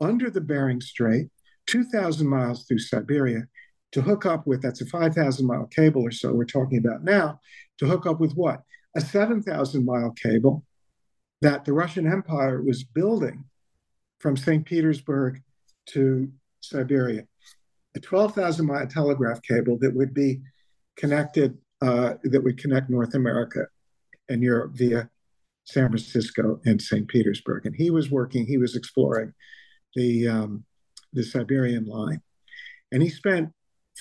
[0.00, 1.28] under the Bering Strait,
[1.66, 3.44] 2,000 miles through Siberia,
[3.92, 7.40] to hook up with that's a 5,000 mile cable or so we're talking about now,
[7.78, 8.62] to hook up with what?
[8.96, 10.64] A 7,000 mile cable
[11.40, 13.44] that the Russian Empire was building
[14.18, 14.64] from St.
[14.64, 15.42] Petersburg
[15.86, 17.24] to Siberia.
[17.94, 20.40] A 12,000 mile telegraph cable that would be
[20.96, 23.66] connected, uh, that would connect North America
[24.30, 25.10] and Europe via
[25.64, 27.06] San Francisco and St.
[27.08, 27.66] Petersburg.
[27.66, 29.34] And he was working, he was exploring
[29.94, 30.64] the, um,
[31.12, 32.22] the Siberian line.
[32.90, 33.50] And he spent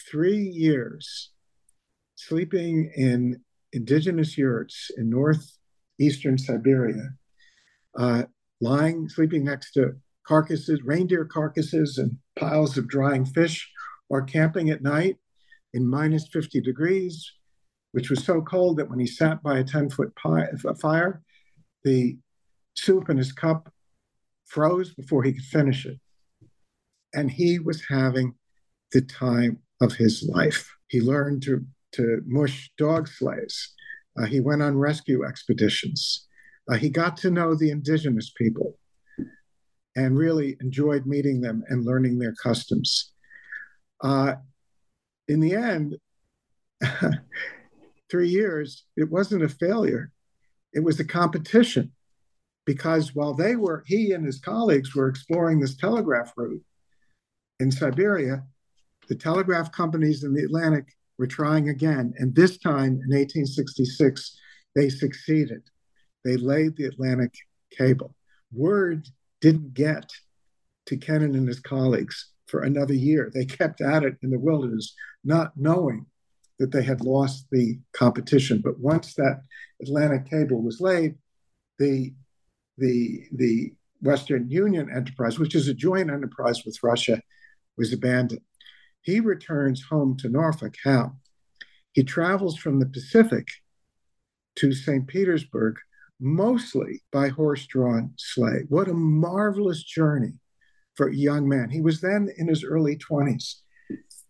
[0.10, 1.32] three years
[2.16, 3.42] sleeping in
[3.74, 7.10] indigenous yurts in northeastern Siberia,
[7.98, 8.24] uh,
[8.62, 13.70] lying, sleeping next to carcasses, reindeer carcasses, and piles of drying fish,
[14.10, 15.18] or camping at night
[15.74, 17.30] in minus 50 degrees,
[17.94, 21.22] which was so cold that when he sat by a 10 foot fire,
[21.84, 22.18] the
[22.76, 23.72] soup in his cup
[24.46, 26.00] froze before he could finish it.
[27.14, 28.34] And he was having
[28.92, 30.76] the time of his life.
[30.88, 33.74] He learned to, to mush dog sleighs.
[34.20, 36.28] Uh, he went on rescue expeditions.
[36.70, 38.78] Uh, he got to know the indigenous people
[39.96, 43.12] and really enjoyed meeting them and learning their customs.
[44.02, 44.36] Uh,
[45.28, 45.98] in the end,
[48.14, 50.12] three years, it wasn't a failure,
[50.72, 51.92] it was a competition.
[52.64, 56.62] Because while they were, he and his colleagues were exploring this telegraph route
[57.60, 58.44] in Siberia,
[59.10, 60.86] the telegraph companies in the Atlantic
[61.18, 62.14] were trying again.
[62.20, 64.40] And this time in 1866,
[64.76, 65.64] they succeeded.
[66.24, 67.34] They laid the Atlantic
[67.76, 68.16] cable.
[68.54, 69.08] Word
[69.42, 70.12] didn't get
[70.86, 73.32] to Kennan and his colleagues for another year.
[73.34, 76.06] They kept at it in the wilderness, not knowing
[76.64, 78.62] that they had lost the competition.
[78.64, 79.42] But once that
[79.82, 81.16] Atlantic cable was laid,
[81.78, 82.14] the
[82.78, 87.22] the the Western Union enterprise, which is a joint enterprise with Russia,
[87.78, 88.40] was abandoned.
[89.02, 90.76] He returns home to Norwalk.
[90.86, 91.18] How?
[91.92, 93.50] He travels from the Pacific
[94.56, 95.06] to St.
[95.06, 95.76] Petersburg,
[96.18, 98.64] mostly by horse drawn sleigh.
[98.70, 100.40] What a marvelous journey
[100.96, 101.72] for a young man.
[101.72, 103.56] He was then in his early 20s.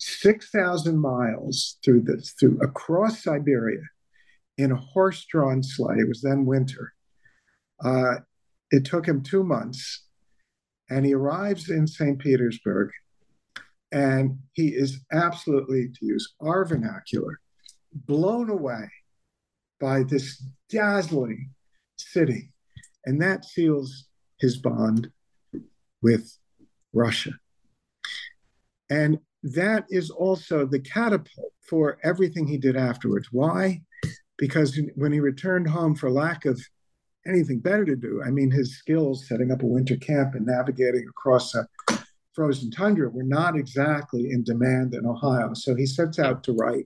[0.06, 3.82] 6,000 miles through this, through across Siberia
[4.58, 6.00] in a horse drawn sleigh.
[6.00, 6.94] It was then winter.
[7.84, 8.16] Uh,
[8.72, 10.06] it took him two months,
[10.89, 12.20] and he arrives in St.
[12.20, 12.89] Petersburg
[13.94, 17.39] and he is absolutely, to use our vernacular,
[17.94, 18.89] blown away
[19.80, 21.52] by this dazzling
[21.98, 22.50] city.
[23.06, 24.06] And that seals
[24.39, 25.12] his bond
[26.02, 26.36] with
[26.92, 27.34] Russia.
[28.89, 33.27] And that is also the catapult for everything he did afterwards.
[33.32, 33.82] Why?
[34.38, 36.62] Because when he returned home for lack of
[37.27, 41.06] anything better to do, I mean, his skills setting up a winter camp and navigating
[41.08, 41.67] across a
[42.34, 45.53] frozen tundra were not exactly in demand in Ohio.
[45.53, 46.86] So he sets out to write.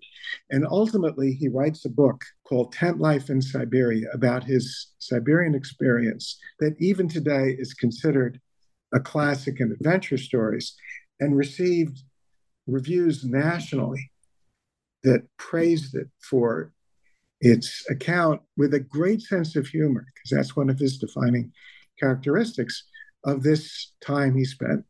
[0.49, 6.37] And ultimately, he writes a book called Tent Life in Siberia about his Siberian experience
[6.59, 8.41] that even today is considered
[8.93, 10.75] a classic in adventure stories
[11.19, 12.03] and received
[12.67, 14.11] reviews nationally
[15.03, 16.73] that praised it for
[17.39, 21.51] its account with a great sense of humor, because that's one of his defining
[21.99, 22.83] characteristics
[23.25, 24.83] of this time he spent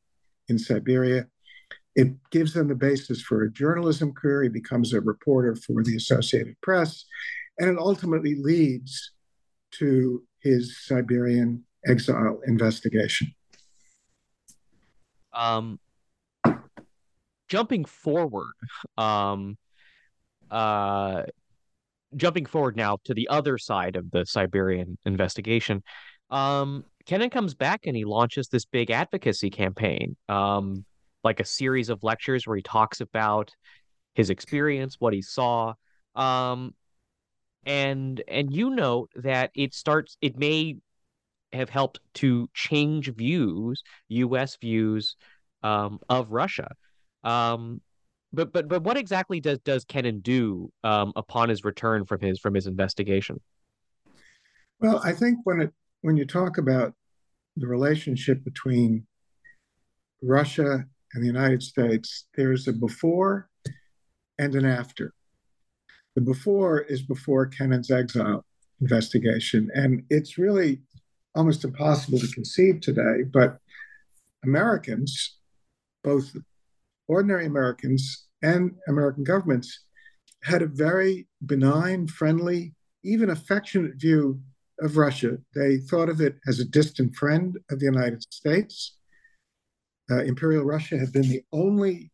[0.48, 1.28] in Siberia.
[1.96, 4.44] It gives him the basis for a journalism career.
[4.44, 7.06] He becomes a reporter for the Associated Press,
[7.58, 9.12] and it ultimately leads
[9.80, 13.34] to his Siberian exile investigation.
[15.34, 15.80] Um,
[17.48, 18.54] jumping forward,
[18.98, 19.58] um,
[20.52, 21.24] uh,
[22.16, 25.84] jumping forward now to the other side of the Siberian investigation,
[26.30, 30.86] um, Kennan comes back and he launches this big advocacy campaign, um,
[31.24, 33.56] like a series of lectures where he talks about
[34.14, 35.74] his experience, what he saw,
[36.16, 36.74] um,
[37.66, 40.18] and and you note that it starts.
[40.22, 40.78] It may
[41.54, 44.58] have helped to change views, U.S.
[44.60, 45.16] views
[45.64, 46.70] um, of Russia.
[47.24, 47.82] Um,
[48.34, 52.40] but but but what exactly does does Kennan do um, upon his return from his
[52.40, 53.40] from his investigation?
[54.80, 56.94] Well, I think when it when you talk about
[57.56, 59.08] the relationship between
[60.22, 63.50] Russia and the United States, there's a before
[64.38, 65.14] and an after.
[66.16, 68.46] The before is before Kennan's exile
[68.82, 70.82] investigation, and it's really
[71.36, 73.24] almost impossible to conceive today.
[73.32, 73.60] But
[74.44, 75.38] Americans,
[76.04, 76.36] both
[77.08, 79.86] ordinary Americans and American governments,
[80.44, 84.40] had a very benign, friendly, even affectionate view
[84.82, 85.38] of Russia.
[85.56, 88.98] They thought of it as a distant friend of the United States.
[90.10, 92.12] Uh, Imperial Russia had been the only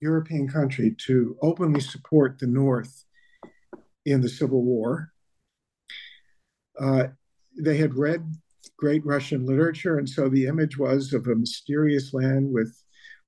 [0.00, 3.04] European country to openly support the North
[4.04, 5.12] in the Civil War.
[6.78, 7.04] Uh,
[7.58, 8.22] they had read
[8.76, 12.83] great Russian literature, and so the image was of a mysterious land with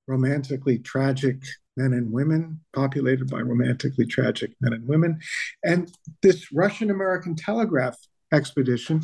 [0.07, 1.37] romantically tragic
[1.75, 5.19] men and women, populated by romantically tragic men and women.
[5.63, 5.91] And
[6.23, 7.97] this Russian American telegraph
[8.33, 9.03] expedition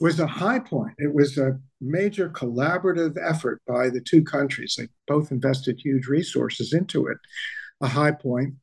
[0.00, 0.94] was a high point.
[0.98, 4.74] It was a major collaborative effort by the two countries.
[4.76, 7.18] They both invested huge resources into it,
[7.80, 8.54] a high point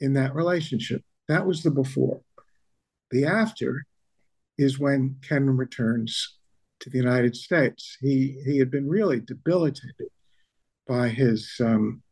[0.00, 1.02] in that relationship.
[1.28, 2.20] That was the before.
[3.10, 3.84] The after
[4.56, 6.36] is when Kennan returns
[6.80, 7.96] to the United States.
[8.00, 10.10] He, he had been really debilitated
[10.88, 12.02] by his, um,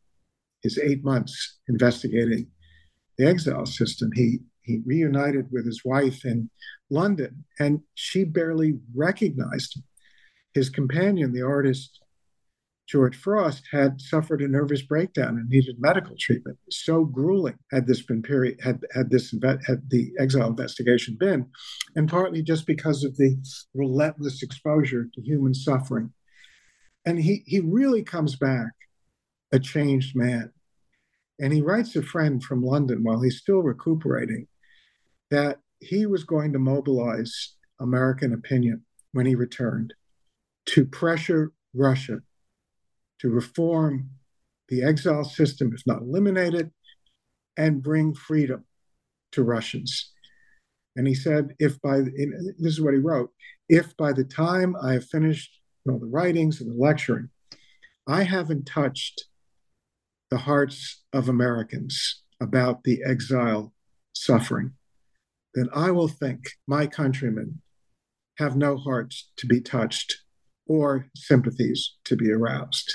[0.63, 2.49] his eight months investigating
[3.19, 4.11] the exile system.
[4.15, 6.51] He, he reunited with his wife in
[6.91, 9.85] London, and she barely recognized him.
[10.55, 12.01] His companion, the artist
[12.89, 16.57] George Frost, had suffered a nervous breakdown and needed medical treatment.
[16.71, 19.35] So grueling had this been period had had this
[19.67, 21.47] had the exile investigation been,
[21.97, 23.37] and partly just because of the
[23.75, 26.13] relentless exposure to human suffering.
[27.07, 28.73] And he he really comes back
[29.53, 30.53] a changed man.
[31.39, 34.49] And he writes a friend from London while he's still recuperating
[35.31, 39.95] that he was going to mobilize American opinion when he returned
[40.67, 42.21] to pressure Russia
[43.21, 44.11] to reform
[44.69, 46.71] the exile system, if not eliminate it,
[47.57, 48.65] and bring freedom
[49.33, 50.13] to Russians.
[50.97, 53.31] And he said, if by, this is what he wrote,
[53.69, 55.56] if by the time I have finished
[55.87, 57.31] you know, the writings and the lecturing,
[58.07, 59.27] I haven't touched
[60.31, 63.73] the hearts of Americans about the exile
[64.13, 64.73] suffering,
[65.55, 67.63] then I will think my countrymen
[68.39, 70.23] have no hearts to be touched
[70.67, 72.93] or sympathies to be aroused.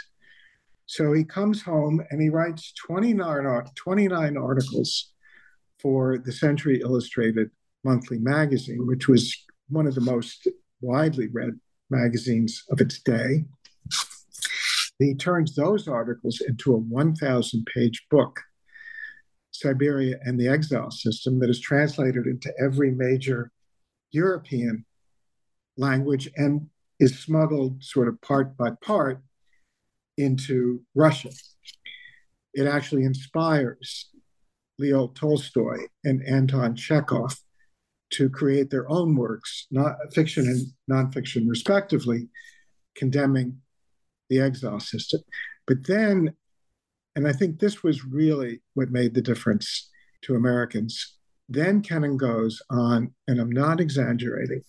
[0.85, 5.13] So he comes home and he writes 29, 29 articles
[5.79, 7.49] for the Century Illustrated
[7.83, 9.33] Monthly Magazine, which was
[9.69, 10.47] one of the most
[10.81, 11.57] widely read
[11.91, 13.45] magazines of its day.
[14.97, 18.39] He turns those articles into a 1,000 page book
[19.51, 23.51] Siberia and the Exile System that is translated into every major
[24.11, 24.85] European
[25.77, 26.67] language and
[26.99, 29.21] is smuggled sort of part by part
[30.17, 31.29] into Russia.
[32.53, 34.09] It actually inspires
[34.77, 37.39] Leo Tolstoy and Anton Chekhov
[38.11, 42.27] to create their own works, not fiction and nonfiction respectively,
[42.95, 43.57] condemning
[44.29, 45.21] the exile system.
[45.67, 46.33] But then
[47.15, 49.89] and I think this was really what made the difference
[50.23, 51.17] to Americans.
[51.49, 54.63] Then Kennan goes on, and I'm not exaggerating,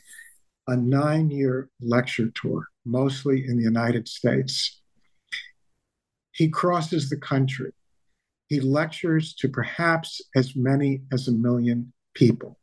[0.66, 4.81] a nine year lecture tour, mostly in the United States.
[6.33, 7.72] He crosses the country.
[8.48, 12.59] He lectures to perhaps as many as a million people,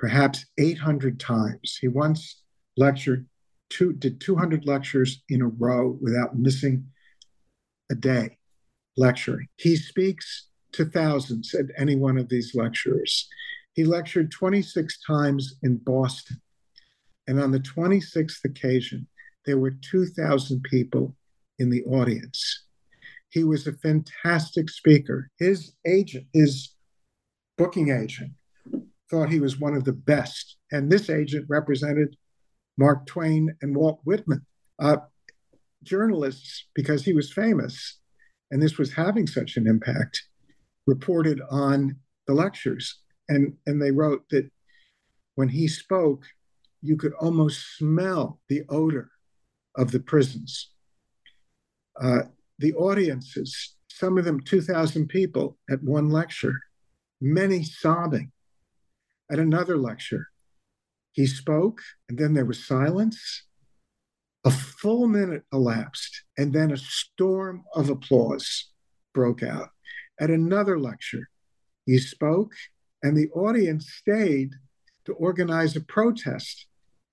[0.00, 1.76] perhaps 800 times.
[1.78, 2.42] He once
[2.78, 3.26] lectured,
[3.68, 6.86] two, did 200 lectures in a row without missing
[7.92, 8.38] a day
[8.96, 9.48] lecturing.
[9.56, 13.28] He speaks to thousands at any one of these lectures.
[13.74, 16.40] He lectured 26 times in Boston.
[17.28, 19.06] And on the 26th occasion,
[19.44, 21.14] there were 2,000 people
[21.58, 22.64] in the audience.
[23.28, 25.30] He was a fantastic speaker.
[25.38, 26.70] His agent, his
[27.58, 28.32] booking agent,
[29.10, 30.56] thought he was one of the best.
[30.70, 32.16] And this agent represented
[32.78, 34.46] Mark Twain and Walt Whitman.
[34.78, 34.98] Uh,
[35.82, 37.98] journalists, because he was famous,
[38.50, 40.22] and this was having such an impact,
[40.86, 41.96] reported on
[42.26, 43.00] the lectures.
[43.28, 44.50] And, and they wrote that
[45.34, 46.24] when he spoke,
[46.82, 49.10] you could almost smell the odor
[49.76, 50.70] of the prisons.
[52.00, 52.22] Uh,
[52.58, 56.60] the audiences, some of them 2,000 people at one lecture,
[57.20, 58.32] many sobbing.
[59.30, 60.28] At another lecture,
[61.12, 63.44] He spoke, and then there was silence.
[64.44, 68.70] A full minute elapsed, and then a storm of applause
[69.12, 69.68] broke out.
[70.18, 71.28] At another lecture,
[71.84, 72.54] he spoke,
[73.02, 74.52] and the audience stayed
[75.04, 76.66] to organize a protest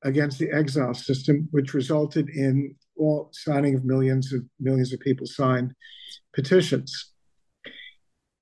[0.04, 5.26] against the exile system, which resulted in all signing of millions of millions of people
[5.26, 5.74] signed
[6.34, 7.14] petitions.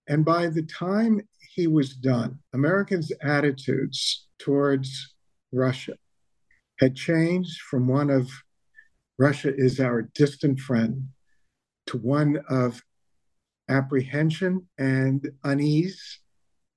[0.08, 1.22] And by the time
[1.56, 5.16] he was done, Americans' attitudes towards
[5.54, 5.96] Russia
[6.80, 8.30] had changed from one of
[9.18, 11.08] Russia is our distant friend
[11.88, 12.84] to one of
[13.70, 16.20] apprehension and unease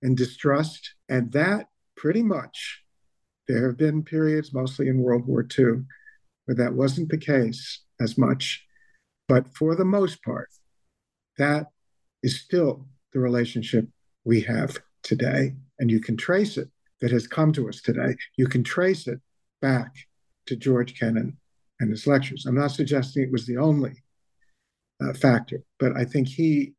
[0.01, 0.95] and distrust.
[1.09, 1.66] And that
[1.97, 2.85] pretty much,
[3.49, 5.83] there have been periods, mostly in World War II,
[6.45, 8.64] where that wasn't the case as much.
[9.26, 10.51] But for the most part,
[11.37, 11.66] that
[12.22, 13.89] is still the relationship
[14.29, 15.55] we have today.
[15.79, 16.68] And you can trace it,
[17.01, 18.16] that has come to us today.
[18.37, 19.20] You can trace it
[19.62, 19.95] back
[20.47, 21.39] to George Kennan
[21.81, 22.45] and his lectures.
[22.45, 23.95] I'm not suggesting it was the only
[25.03, 26.74] uh, factor, but I think he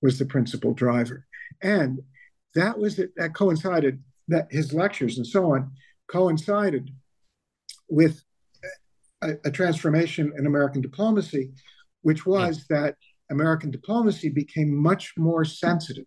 [0.00, 1.26] was the principal driver.
[1.62, 2.02] And
[2.54, 5.72] that was it, that coincided that his lectures and so on
[6.08, 6.90] coincided
[7.88, 8.22] with
[9.22, 11.52] a, a transformation in American diplomacy,
[12.02, 12.96] which was that
[13.30, 16.04] American diplomacy became much more sensitive,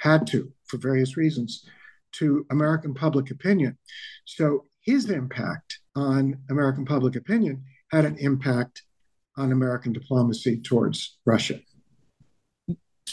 [0.00, 1.64] had to, for various reasons,
[2.12, 3.78] to American public opinion.
[4.24, 8.82] So his impact on American public opinion had an impact
[9.36, 11.60] on American diplomacy towards Russia.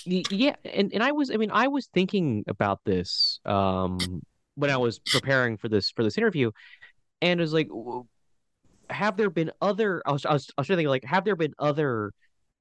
[0.05, 4.21] Yeah, and, and I was I mean I was thinking about this um,
[4.55, 6.51] when I was preparing for this for this interview,
[7.21, 7.67] and it was like,
[8.89, 10.01] have there been other?
[10.05, 12.13] I was I was, I was thinking like, have there been other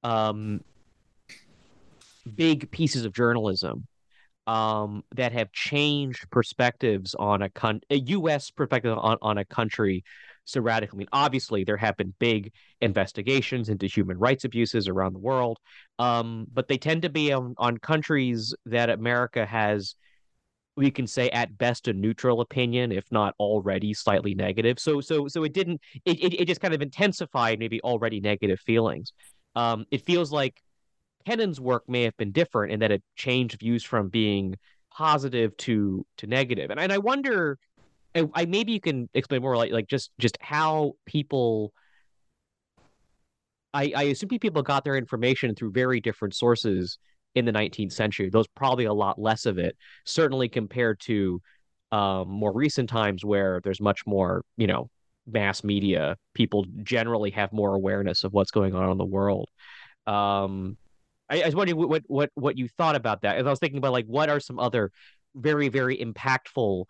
[0.03, 0.61] um,
[2.35, 3.87] big pieces of journalism
[4.47, 8.49] um, that have changed perspectives on a, con- a U.S.
[8.49, 10.03] perspective on, on a country
[10.47, 10.97] so radically.
[10.97, 15.59] I mean, obviously, there have been big investigations into human rights abuses around the world,
[15.99, 19.95] um, but they tend to be on, on countries that America has,
[20.77, 24.79] we can say, at best, a neutral opinion, if not already slightly negative.
[24.79, 25.81] So, so, so it didn't.
[26.05, 29.11] It it, it just kind of intensified maybe already negative feelings.
[29.55, 30.61] Um, it feels like
[31.25, 34.55] Kennan's work may have been different in that it changed views from being
[34.91, 36.71] positive to to negative.
[36.71, 37.57] And and I wonder
[38.15, 41.73] I, I maybe you can explain more like like just just how people
[43.73, 46.97] I, I assume people got their information through very different sources
[47.35, 48.29] in the 19th century.
[48.29, 51.41] There's probably a lot less of it, certainly compared to
[51.91, 54.89] um, more recent times where there's much more, you know,
[55.27, 56.17] mass media.
[56.33, 59.49] People generally have more awareness of what's going on in the world.
[60.07, 60.77] Um,
[61.29, 63.37] I, I was wondering what what what you thought about that.
[63.37, 64.91] As I was thinking about like what are some other
[65.35, 66.85] very very impactful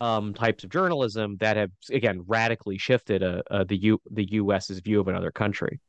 [0.00, 4.78] um, types of journalism that have again radically shifted uh, uh, the U the U.S.'s
[4.80, 5.80] view of another country.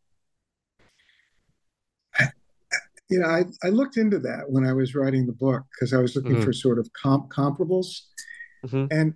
[3.09, 5.97] You know, I, I looked into that when I was writing the book because I
[5.97, 6.43] was looking mm-hmm.
[6.43, 8.01] for sort of comp- comparables,
[8.63, 8.85] mm-hmm.
[8.91, 9.15] and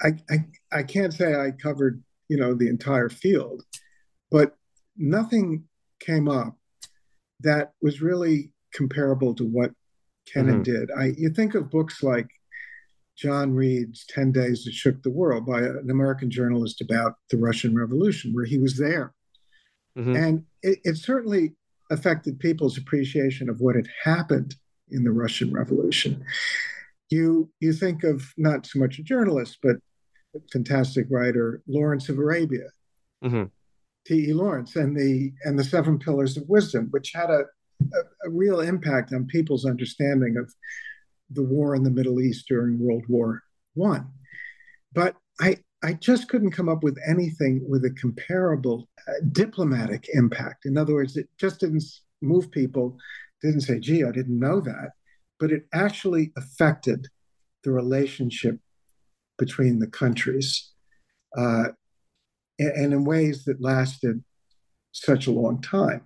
[0.00, 3.64] I, I I can't say I covered you know the entire field,
[4.30, 4.56] but
[4.96, 5.64] nothing
[5.98, 6.56] came up
[7.40, 9.72] that was really comparable to what
[10.32, 10.72] Kennan mm-hmm.
[10.72, 10.90] did.
[10.96, 12.28] I you think of books like
[13.16, 17.76] John Reed's 10 Days That Shook the World by an American journalist about the Russian
[17.76, 19.14] Revolution, where he was there.
[19.96, 20.16] Mm-hmm.
[20.16, 21.52] And it, it, certainly
[21.90, 24.56] affected people's appreciation of what had happened
[24.90, 26.24] in the Russian Revolution.
[27.10, 29.76] You, you think of not so much a journalist, but
[30.34, 32.70] a fantastic writer, Lawrence of Arabia,
[33.24, 33.44] mm-hmm.
[34.06, 34.32] T.E.
[34.32, 37.44] Lawrence, and the, and the Seven Pillars of Wisdom, which had a,
[37.82, 40.52] a, a real impact on people's understanding of
[41.30, 43.42] the war in the Middle East during World War
[43.74, 44.08] One.
[44.92, 50.66] But I, I just couldn't come up with anything with a comparable uh, diplomatic impact.
[50.66, 51.84] In other words, it just didn't
[52.22, 52.96] move people,
[53.42, 54.90] didn't say, gee, I didn't know that,
[55.38, 57.06] but it actually affected
[57.64, 58.58] the relationship
[59.38, 60.72] between the countries
[61.36, 61.68] uh,
[62.58, 64.22] and in ways that lasted
[64.92, 66.02] such a long time.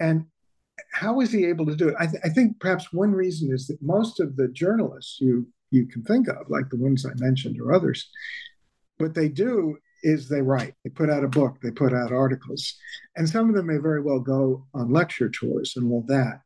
[0.00, 0.26] And
[0.92, 1.94] how was he able to do it?
[1.98, 5.86] I, th- I, think perhaps one reason is that most of the journalists you you
[5.86, 8.08] can think of, like the ones I mentioned or others,
[8.98, 10.74] what they do is they write.
[10.84, 11.58] They put out a book.
[11.60, 12.74] They put out articles,
[13.16, 16.40] and some of them may very well go on lecture tours and all that.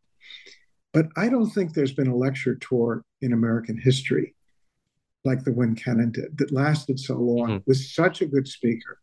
[0.92, 4.34] But I don't think there's been a lecture tour in American history
[5.24, 7.64] like the one Kennan did that lasted so long, mm-hmm.
[7.66, 8.98] with such a good speaker,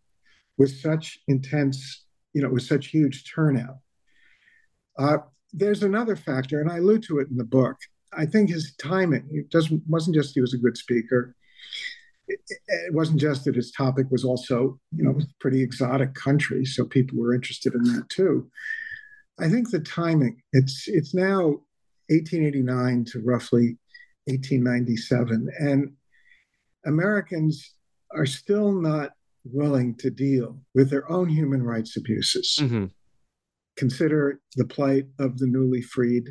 [0.58, 3.78] with such intense, you know, with such huge turnout.
[4.98, 5.18] Uh,
[5.54, 7.78] there's another factor, and I allude to it in the book.
[8.14, 11.36] I think his timing, it doesn't wasn't just he was a good speaker.
[12.28, 16.86] it, it, wasn't just that his topic was also, you know, pretty exotic country, so
[16.86, 18.50] people were interested in that too.
[19.40, 21.62] I think the timing, it's it's now
[22.10, 23.78] 1889 to roughly
[24.26, 25.92] 1897, and
[26.86, 27.74] Americans
[28.12, 29.12] are still not
[29.44, 32.58] willing to deal with their own human rights abuses.
[32.62, 32.86] Mm-hmm.
[33.78, 36.30] Consider the plight of the newly freed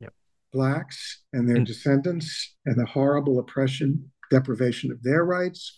[0.00, 0.12] yep.
[0.52, 1.64] blacks and their mm-hmm.
[1.64, 5.74] descendants and the horrible oppression, deprivation of their rights,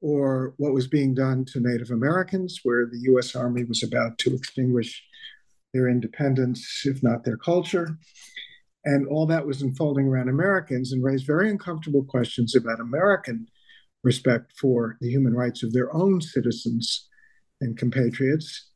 [0.00, 4.34] or what was being done to Native Americans, where the US Army was about to
[4.34, 5.02] extinguish
[5.74, 7.98] their independence, if not their culture.
[8.88, 13.46] And all that was unfolding around Americans and raised very uncomfortable questions about American
[14.02, 17.06] respect for the human rights of their own citizens
[17.60, 18.70] and compatriots.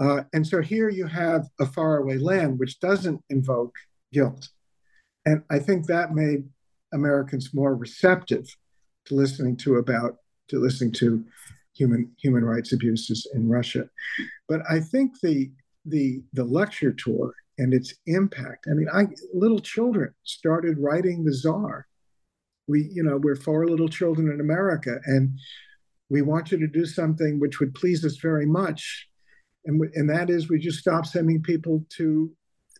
[0.00, 3.74] Uh, and so here you have a faraway land which doesn't invoke
[4.14, 4.48] guilt.
[5.26, 6.44] And I think that made
[6.94, 8.46] Americans more receptive
[9.04, 10.16] to listening to about
[10.48, 11.22] to listening to
[11.76, 13.90] human human rights abuses in Russia.
[14.48, 15.50] But I think the
[15.84, 18.66] the the lecture tour and its impact.
[18.70, 21.86] I mean, I little children started writing the czar.
[22.66, 25.38] We, you know, we're four little children in America, and
[26.08, 29.06] we want you to do something which would please us very much,
[29.64, 32.30] and and that is we just stop sending people to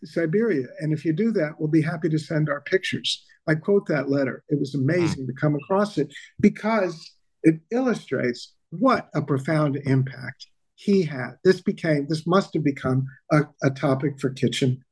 [0.03, 0.67] Siberia.
[0.79, 3.23] And if you do that, we'll be happy to send our pictures.
[3.47, 4.43] I quote that letter.
[4.49, 7.11] It was amazing to come across it because
[7.43, 11.31] it illustrates what a profound impact he had.
[11.43, 14.83] This became, this must have become a, a topic for kitchen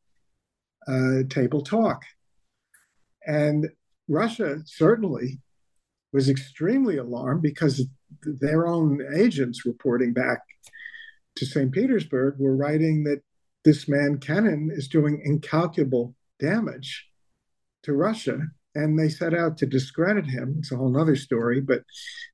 [0.88, 2.04] uh, table talk.
[3.26, 3.70] And
[4.08, 5.40] Russia certainly
[6.12, 7.86] was extremely alarmed because
[8.24, 10.42] their own agents reporting back
[11.36, 11.72] to St.
[11.72, 13.22] Petersburg were writing that
[13.66, 17.08] this man Kennan is doing incalculable damage
[17.84, 18.40] to Russia.
[18.76, 20.56] And they set out to discredit him.
[20.60, 21.84] It's a whole other story, but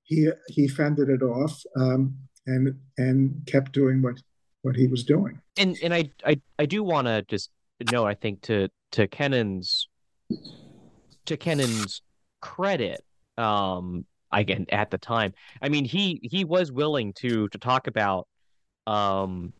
[0.03, 1.61] he he fended it off.
[1.75, 2.15] Um,
[2.49, 4.21] and and kept doing what
[4.61, 5.39] what he was doing.
[5.57, 7.49] And and I I, I do want to just
[7.91, 9.87] note I think to to Kennan's
[11.25, 12.01] to Kennan's
[12.41, 13.01] credit
[13.37, 18.27] um again at the time I mean he he was willing to to talk about
[18.87, 19.53] um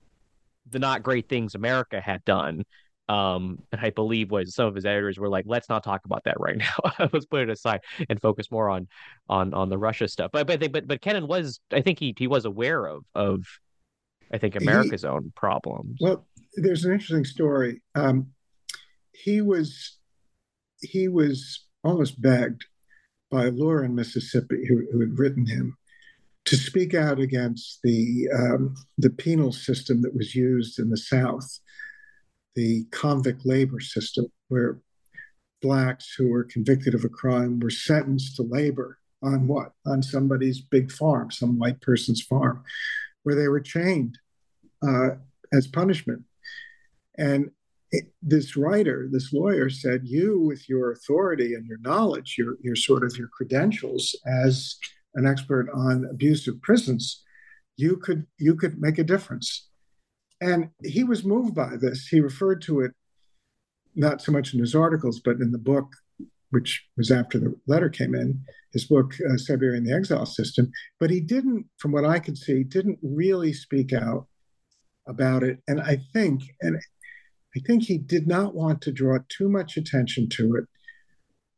[0.70, 2.64] the not great things America had done
[3.10, 6.24] um, and I believe was some of his editors were like, let's not talk about
[6.26, 7.08] that right now.
[7.12, 8.88] let's put it aside and focus more on
[9.28, 10.30] on on the Russia stuff.
[10.32, 13.46] But but they, but but Kennan was, I think he he was aware of of,
[14.32, 15.98] I think America's he, own problems.
[16.00, 17.82] Well, there's an interesting story.
[17.96, 18.28] Um,
[19.12, 19.98] he was
[20.82, 22.64] he was almost begged
[23.32, 25.76] by a lawyer in Mississippi who, who had written him
[26.46, 31.60] to speak out against the um, the penal system that was used in the South
[32.60, 34.82] the convict labor system, where
[35.62, 39.72] blacks who were convicted of a crime were sentenced to labor on what?
[39.86, 42.62] On somebody's big farm, some white person's farm,
[43.24, 44.18] where they were chained
[44.86, 45.12] uh,
[45.54, 46.24] as punishment.
[47.18, 47.52] And
[47.92, 52.76] it, this writer, this lawyer said, You, with your authority and your knowledge, your, your
[52.76, 54.76] sort of your credentials as
[55.16, 57.24] an expert on abusive prisons,
[57.78, 59.69] you could you could make a difference.
[60.42, 62.08] And he was moved by this.
[62.08, 62.92] He referred to it
[63.96, 65.88] not so much in his articles, but in the book,
[66.52, 70.72] which was after the letter came in, his book, uh, Siberia and the Exile System.
[71.00, 74.28] But he didn't, from what I could see, didn't really speak out
[75.08, 75.60] about it.
[75.68, 76.78] And I think, and
[77.56, 80.66] I think he did not want to draw too much attention to it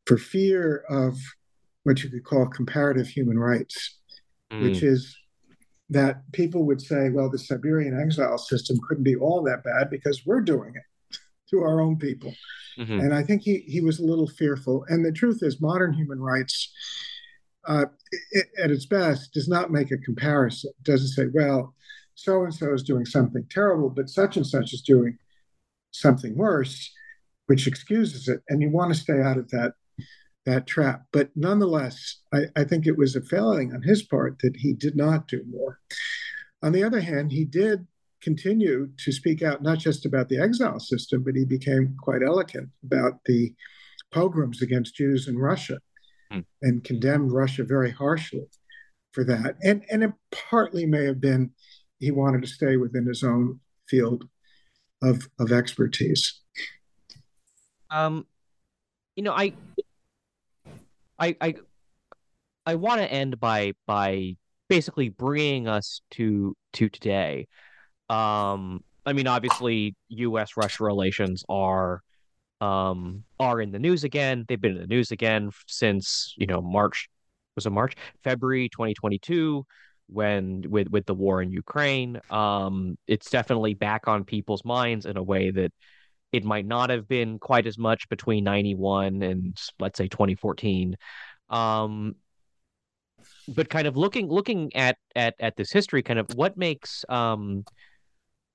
[0.06, 1.18] for fear of
[1.84, 4.00] what you could call comparative human rights,
[4.52, 4.64] mm.
[4.64, 5.16] which is
[5.92, 10.26] that people would say, well, the Siberian exile system couldn't be all that bad because
[10.26, 11.18] we're doing it
[11.50, 12.34] to our own people.
[12.80, 13.00] Mm-hmm.
[13.00, 14.86] And I think he, he was a little fearful.
[14.88, 16.72] And the truth is, modern human rights,
[17.68, 17.86] uh,
[18.32, 20.72] it, at its best, does not make a comparison.
[20.80, 21.76] It doesn't say, well,
[22.16, 25.18] so and so is doing something terrible, but such and such is doing
[25.92, 26.90] something worse,
[27.48, 28.42] which excuses it.
[28.48, 29.74] And you want to stay out of that
[30.46, 31.04] that trap.
[31.12, 34.96] But nonetheless, I, I, think it was a failing on his part that he did
[34.96, 35.80] not do more.
[36.64, 37.86] On the other hand, he did
[38.22, 42.70] continue to speak out not just about the exile system, but he became quite eloquent
[42.84, 43.54] about the
[44.12, 45.80] pogroms against Jews in Russia
[46.32, 46.46] mm.
[46.62, 48.46] and condemned Russia very harshly
[49.12, 49.56] for that.
[49.64, 51.52] And, and it partly may have been
[52.00, 54.28] he wanted to stay within his own field
[55.04, 56.42] of, of expertise.
[57.92, 58.26] Um,
[59.16, 59.54] you know, I
[61.22, 61.56] I
[62.66, 64.36] I want to end by by
[64.70, 67.48] basically bringing us to to today.
[68.10, 70.58] Um, I mean, obviously, U.S.
[70.58, 72.02] Russia relations are
[72.60, 74.46] um are in the news again.
[74.48, 77.10] They've been in the news again since you know March
[77.56, 79.66] was it March, February 2022
[80.08, 82.20] when with with the war in Ukraine.
[82.30, 85.72] Um, it's definitely back on people's minds in a way that
[86.32, 90.96] it might not have been quite as much between 91 and let's say 2014.
[91.50, 92.16] Um,
[93.48, 97.66] but kind of looking looking at at at this history, kind of what makes um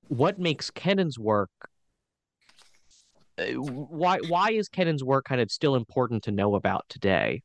[0.08, 1.50] what makes Kennan's work
[3.38, 7.42] uh, why why is Kennan's work kind of still important to know about today?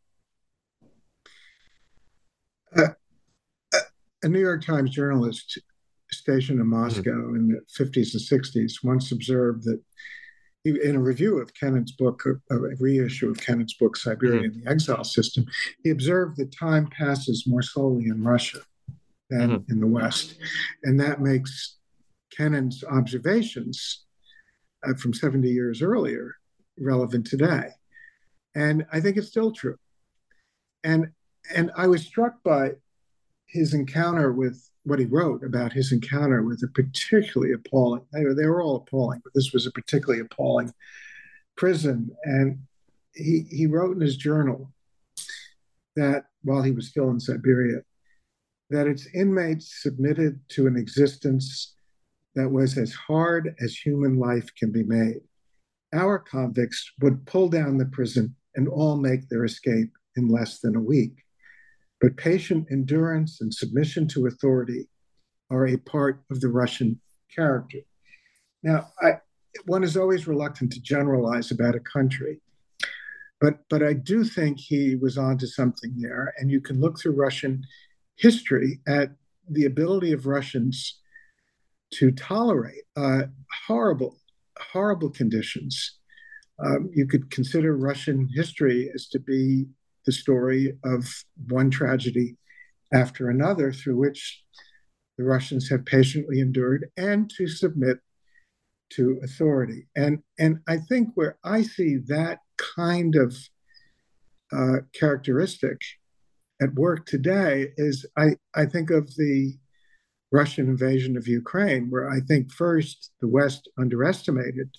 [2.75, 2.88] Uh,
[4.23, 5.59] a New York Times journalist
[6.11, 6.82] stationed in mm-hmm.
[6.82, 7.36] Moscow mm-hmm.
[7.36, 9.82] in the 50s and 60s once observed that
[10.64, 14.59] he, in a review of Kennan's book, a, a reissue of Kennan's book, Siberia mm-hmm.
[14.59, 15.45] and the Exile System,
[15.84, 18.59] he observed that time passes more slowly in Russia
[19.30, 19.72] than mm-hmm.
[19.72, 20.36] in the West.
[20.84, 21.78] And that makes
[22.36, 24.05] Kennan's observations
[24.88, 26.36] uh, from 70 years earlier
[26.80, 27.70] relevant today.
[28.55, 29.78] And I think it's still true.
[30.84, 31.12] And
[31.55, 32.74] and I was struck by
[33.47, 38.34] his encounter with what he wrote about his encounter with a particularly appalling, they were,
[38.34, 40.73] they were all appalling, but this was a particularly appalling
[41.55, 42.09] prison.
[42.23, 42.59] And
[43.13, 44.71] he, he wrote in his journal
[45.95, 47.82] that while he was still in Siberia,
[48.69, 51.75] that its inmates submitted to an existence
[52.36, 55.19] that was as hard as human life can be made.
[55.93, 60.75] Our convicts would pull down the prison and all make their escape in less than
[60.75, 61.25] a week.
[62.02, 64.89] But patient endurance and submission to authority
[65.52, 66.99] are a part of the Russian
[67.34, 67.78] character.
[68.64, 69.20] Now, I,
[69.66, 72.41] one is always reluctant to generalize about a country,
[73.39, 76.34] but but I do think he was onto something there.
[76.38, 77.64] And you can look through Russian
[78.16, 79.12] history at
[79.49, 80.99] the ability of Russians
[81.95, 83.24] to tolerate uh,
[83.68, 84.18] horrible,
[84.72, 85.97] horrible conditions.
[86.64, 89.66] Um, you could consider Russian history as to be
[90.06, 91.08] the story of
[91.49, 92.38] one tragedy
[92.93, 94.43] after another through which
[95.18, 97.99] the Russians have patiently endured and to submit
[98.91, 99.88] to authority.
[99.95, 102.39] And, and I think where I see that
[102.76, 103.36] kind of
[104.52, 105.80] uh, characteristic
[106.62, 109.54] at work today is I, I think of the
[110.32, 114.70] Russian invasion of Ukraine, where I think first the West underestimated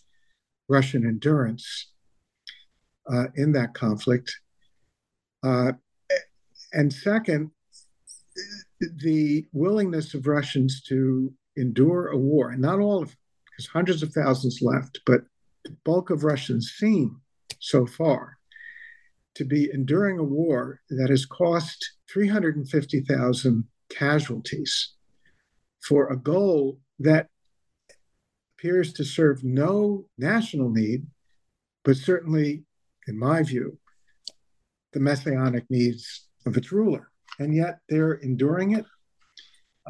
[0.68, 1.90] Russian endurance
[3.12, 4.32] uh, in that conflict.
[5.42, 5.72] Uh,
[6.72, 7.50] and second,
[8.80, 13.18] the willingness of Russians to endure a war, and not all of them,
[13.50, 15.22] because hundreds of thousands left, but
[15.64, 17.20] the bulk of Russians seem
[17.58, 18.38] so far
[19.34, 24.94] to be enduring a war that has cost 350,000 casualties
[25.80, 27.28] for a goal that
[28.56, 31.06] appears to serve no national need,
[31.84, 32.64] but certainly,
[33.08, 33.78] in my view,
[34.92, 37.10] the messianic needs of its ruler.
[37.38, 38.84] And yet they're enduring it.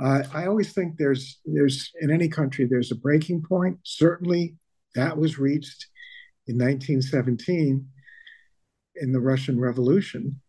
[0.00, 3.78] Uh, I always think there's there's in any country there's a breaking point.
[3.82, 4.56] Certainly,
[4.94, 5.86] that was reached
[6.46, 7.86] in 1917
[8.96, 10.40] in the Russian Revolution.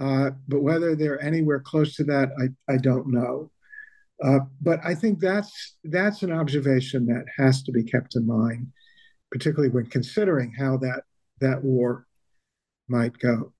[0.00, 3.50] Uh, but whether they're anywhere close to that, I, I don't know.
[4.22, 8.68] Uh, but I think that's that's an observation that has to be kept in mind,
[9.30, 11.04] particularly when considering how that
[11.40, 12.06] that war
[12.90, 13.52] might go.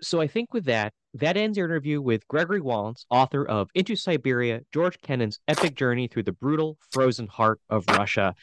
[0.00, 3.94] So I think with that, that ends your interview with Gregory Wallance, author of Into
[3.94, 8.34] Siberia, George Kennan's epic journey through the brutal, frozen heart of Russia.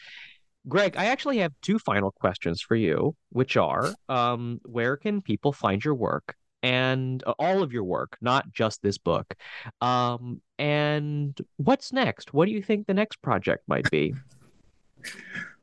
[0.67, 5.51] Greg, I actually have two final questions for you, which are um, where can people
[5.51, 6.35] find your work?
[6.61, 9.33] and uh, all of your work, not just this book.
[9.81, 12.33] Um, and what's next?
[12.33, 14.13] What do you think the next project might be?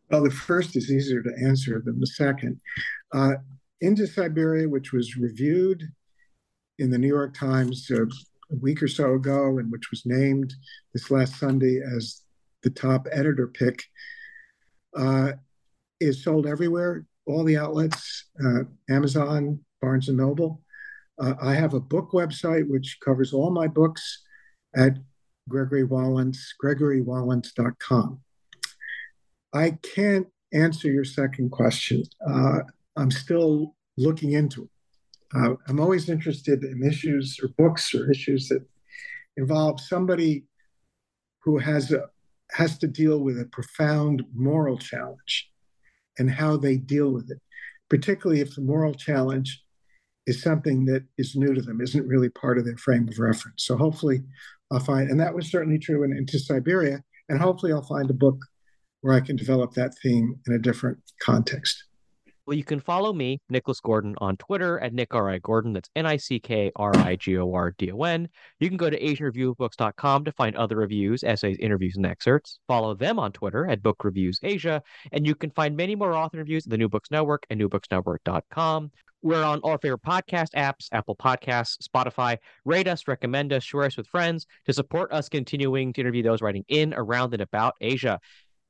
[0.08, 2.60] Well, the first is easier to answer than the second.
[3.12, 3.32] Uh,
[3.80, 5.82] Into Siberia, which was reviewed
[6.78, 10.54] in the New York Times uh, a week or so ago, and which was named
[10.92, 12.22] this last Sunday as
[12.62, 13.84] the top editor pick,
[14.96, 15.32] uh,
[16.00, 17.06] is sold everywhere.
[17.26, 20.62] All the outlets, uh, Amazon, Barnes and Noble.
[21.18, 24.22] Uh, I have a book website which covers all my books
[24.76, 24.98] at
[25.48, 28.20] Gregory Wallance, gregorywallance.com.
[29.54, 32.02] I can't answer your second question.
[32.26, 32.60] Uh,
[32.96, 34.70] I'm still looking into it.
[35.34, 38.64] Uh, I'm always interested in issues or books or issues that
[39.36, 40.44] involve somebody
[41.42, 42.04] who has a,
[42.52, 45.50] has to deal with a profound moral challenge
[46.18, 47.38] and how they deal with it,
[47.90, 49.62] particularly if the moral challenge
[50.26, 53.64] is something that is new to them, isn't really part of their frame of reference.
[53.64, 54.22] So hopefully
[54.70, 58.14] I'll find, and that was certainly true in Into Siberia, and hopefully I'll find a
[58.14, 58.38] book
[59.02, 61.84] where I can develop that theme in a different context.
[62.46, 65.28] Well, you can follow me, Nicholas Gordon, on Twitter at Nick R.
[65.28, 65.38] I.
[65.38, 65.72] Gordon.
[65.72, 68.28] That's N I C K R I G O R D O N.
[68.60, 72.60] You can go to AsianReviewOfBooks.com to find other reviews, essays, interviews, and excerpts.
[72.68, 74.80] Follow them on Twitter at Book Reviews Asia.
[75.10, 78.92] And you can find many more author reviews at the New Books Network and NewBooksNetwork.com.
[79.22, 82.36] We're on all favorite podcast apps, Apple Podcasts, Spotify.
[82.64, 86.42] Rate us, recommend us, share us with friends to support us continuing to interview those
[86.42, 88.20] writing in, around, and about Asia.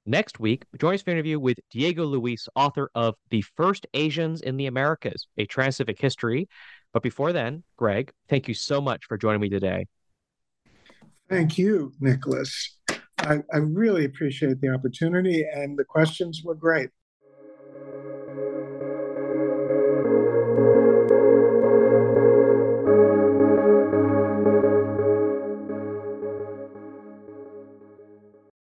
[0.08, 4.40] Next week, join us for an interview with Diego Luis, author of The First Asians
[4.40, 6.48] in the Americas, a Transpacific History.
[6.92, 9.86] But before then, Greg, thank you so much for joining me today.
[11.28, 12.78] Thank you, Nicholas.
[13.18, 16.90] I, I really appreciate the opportunity, and the questions were great.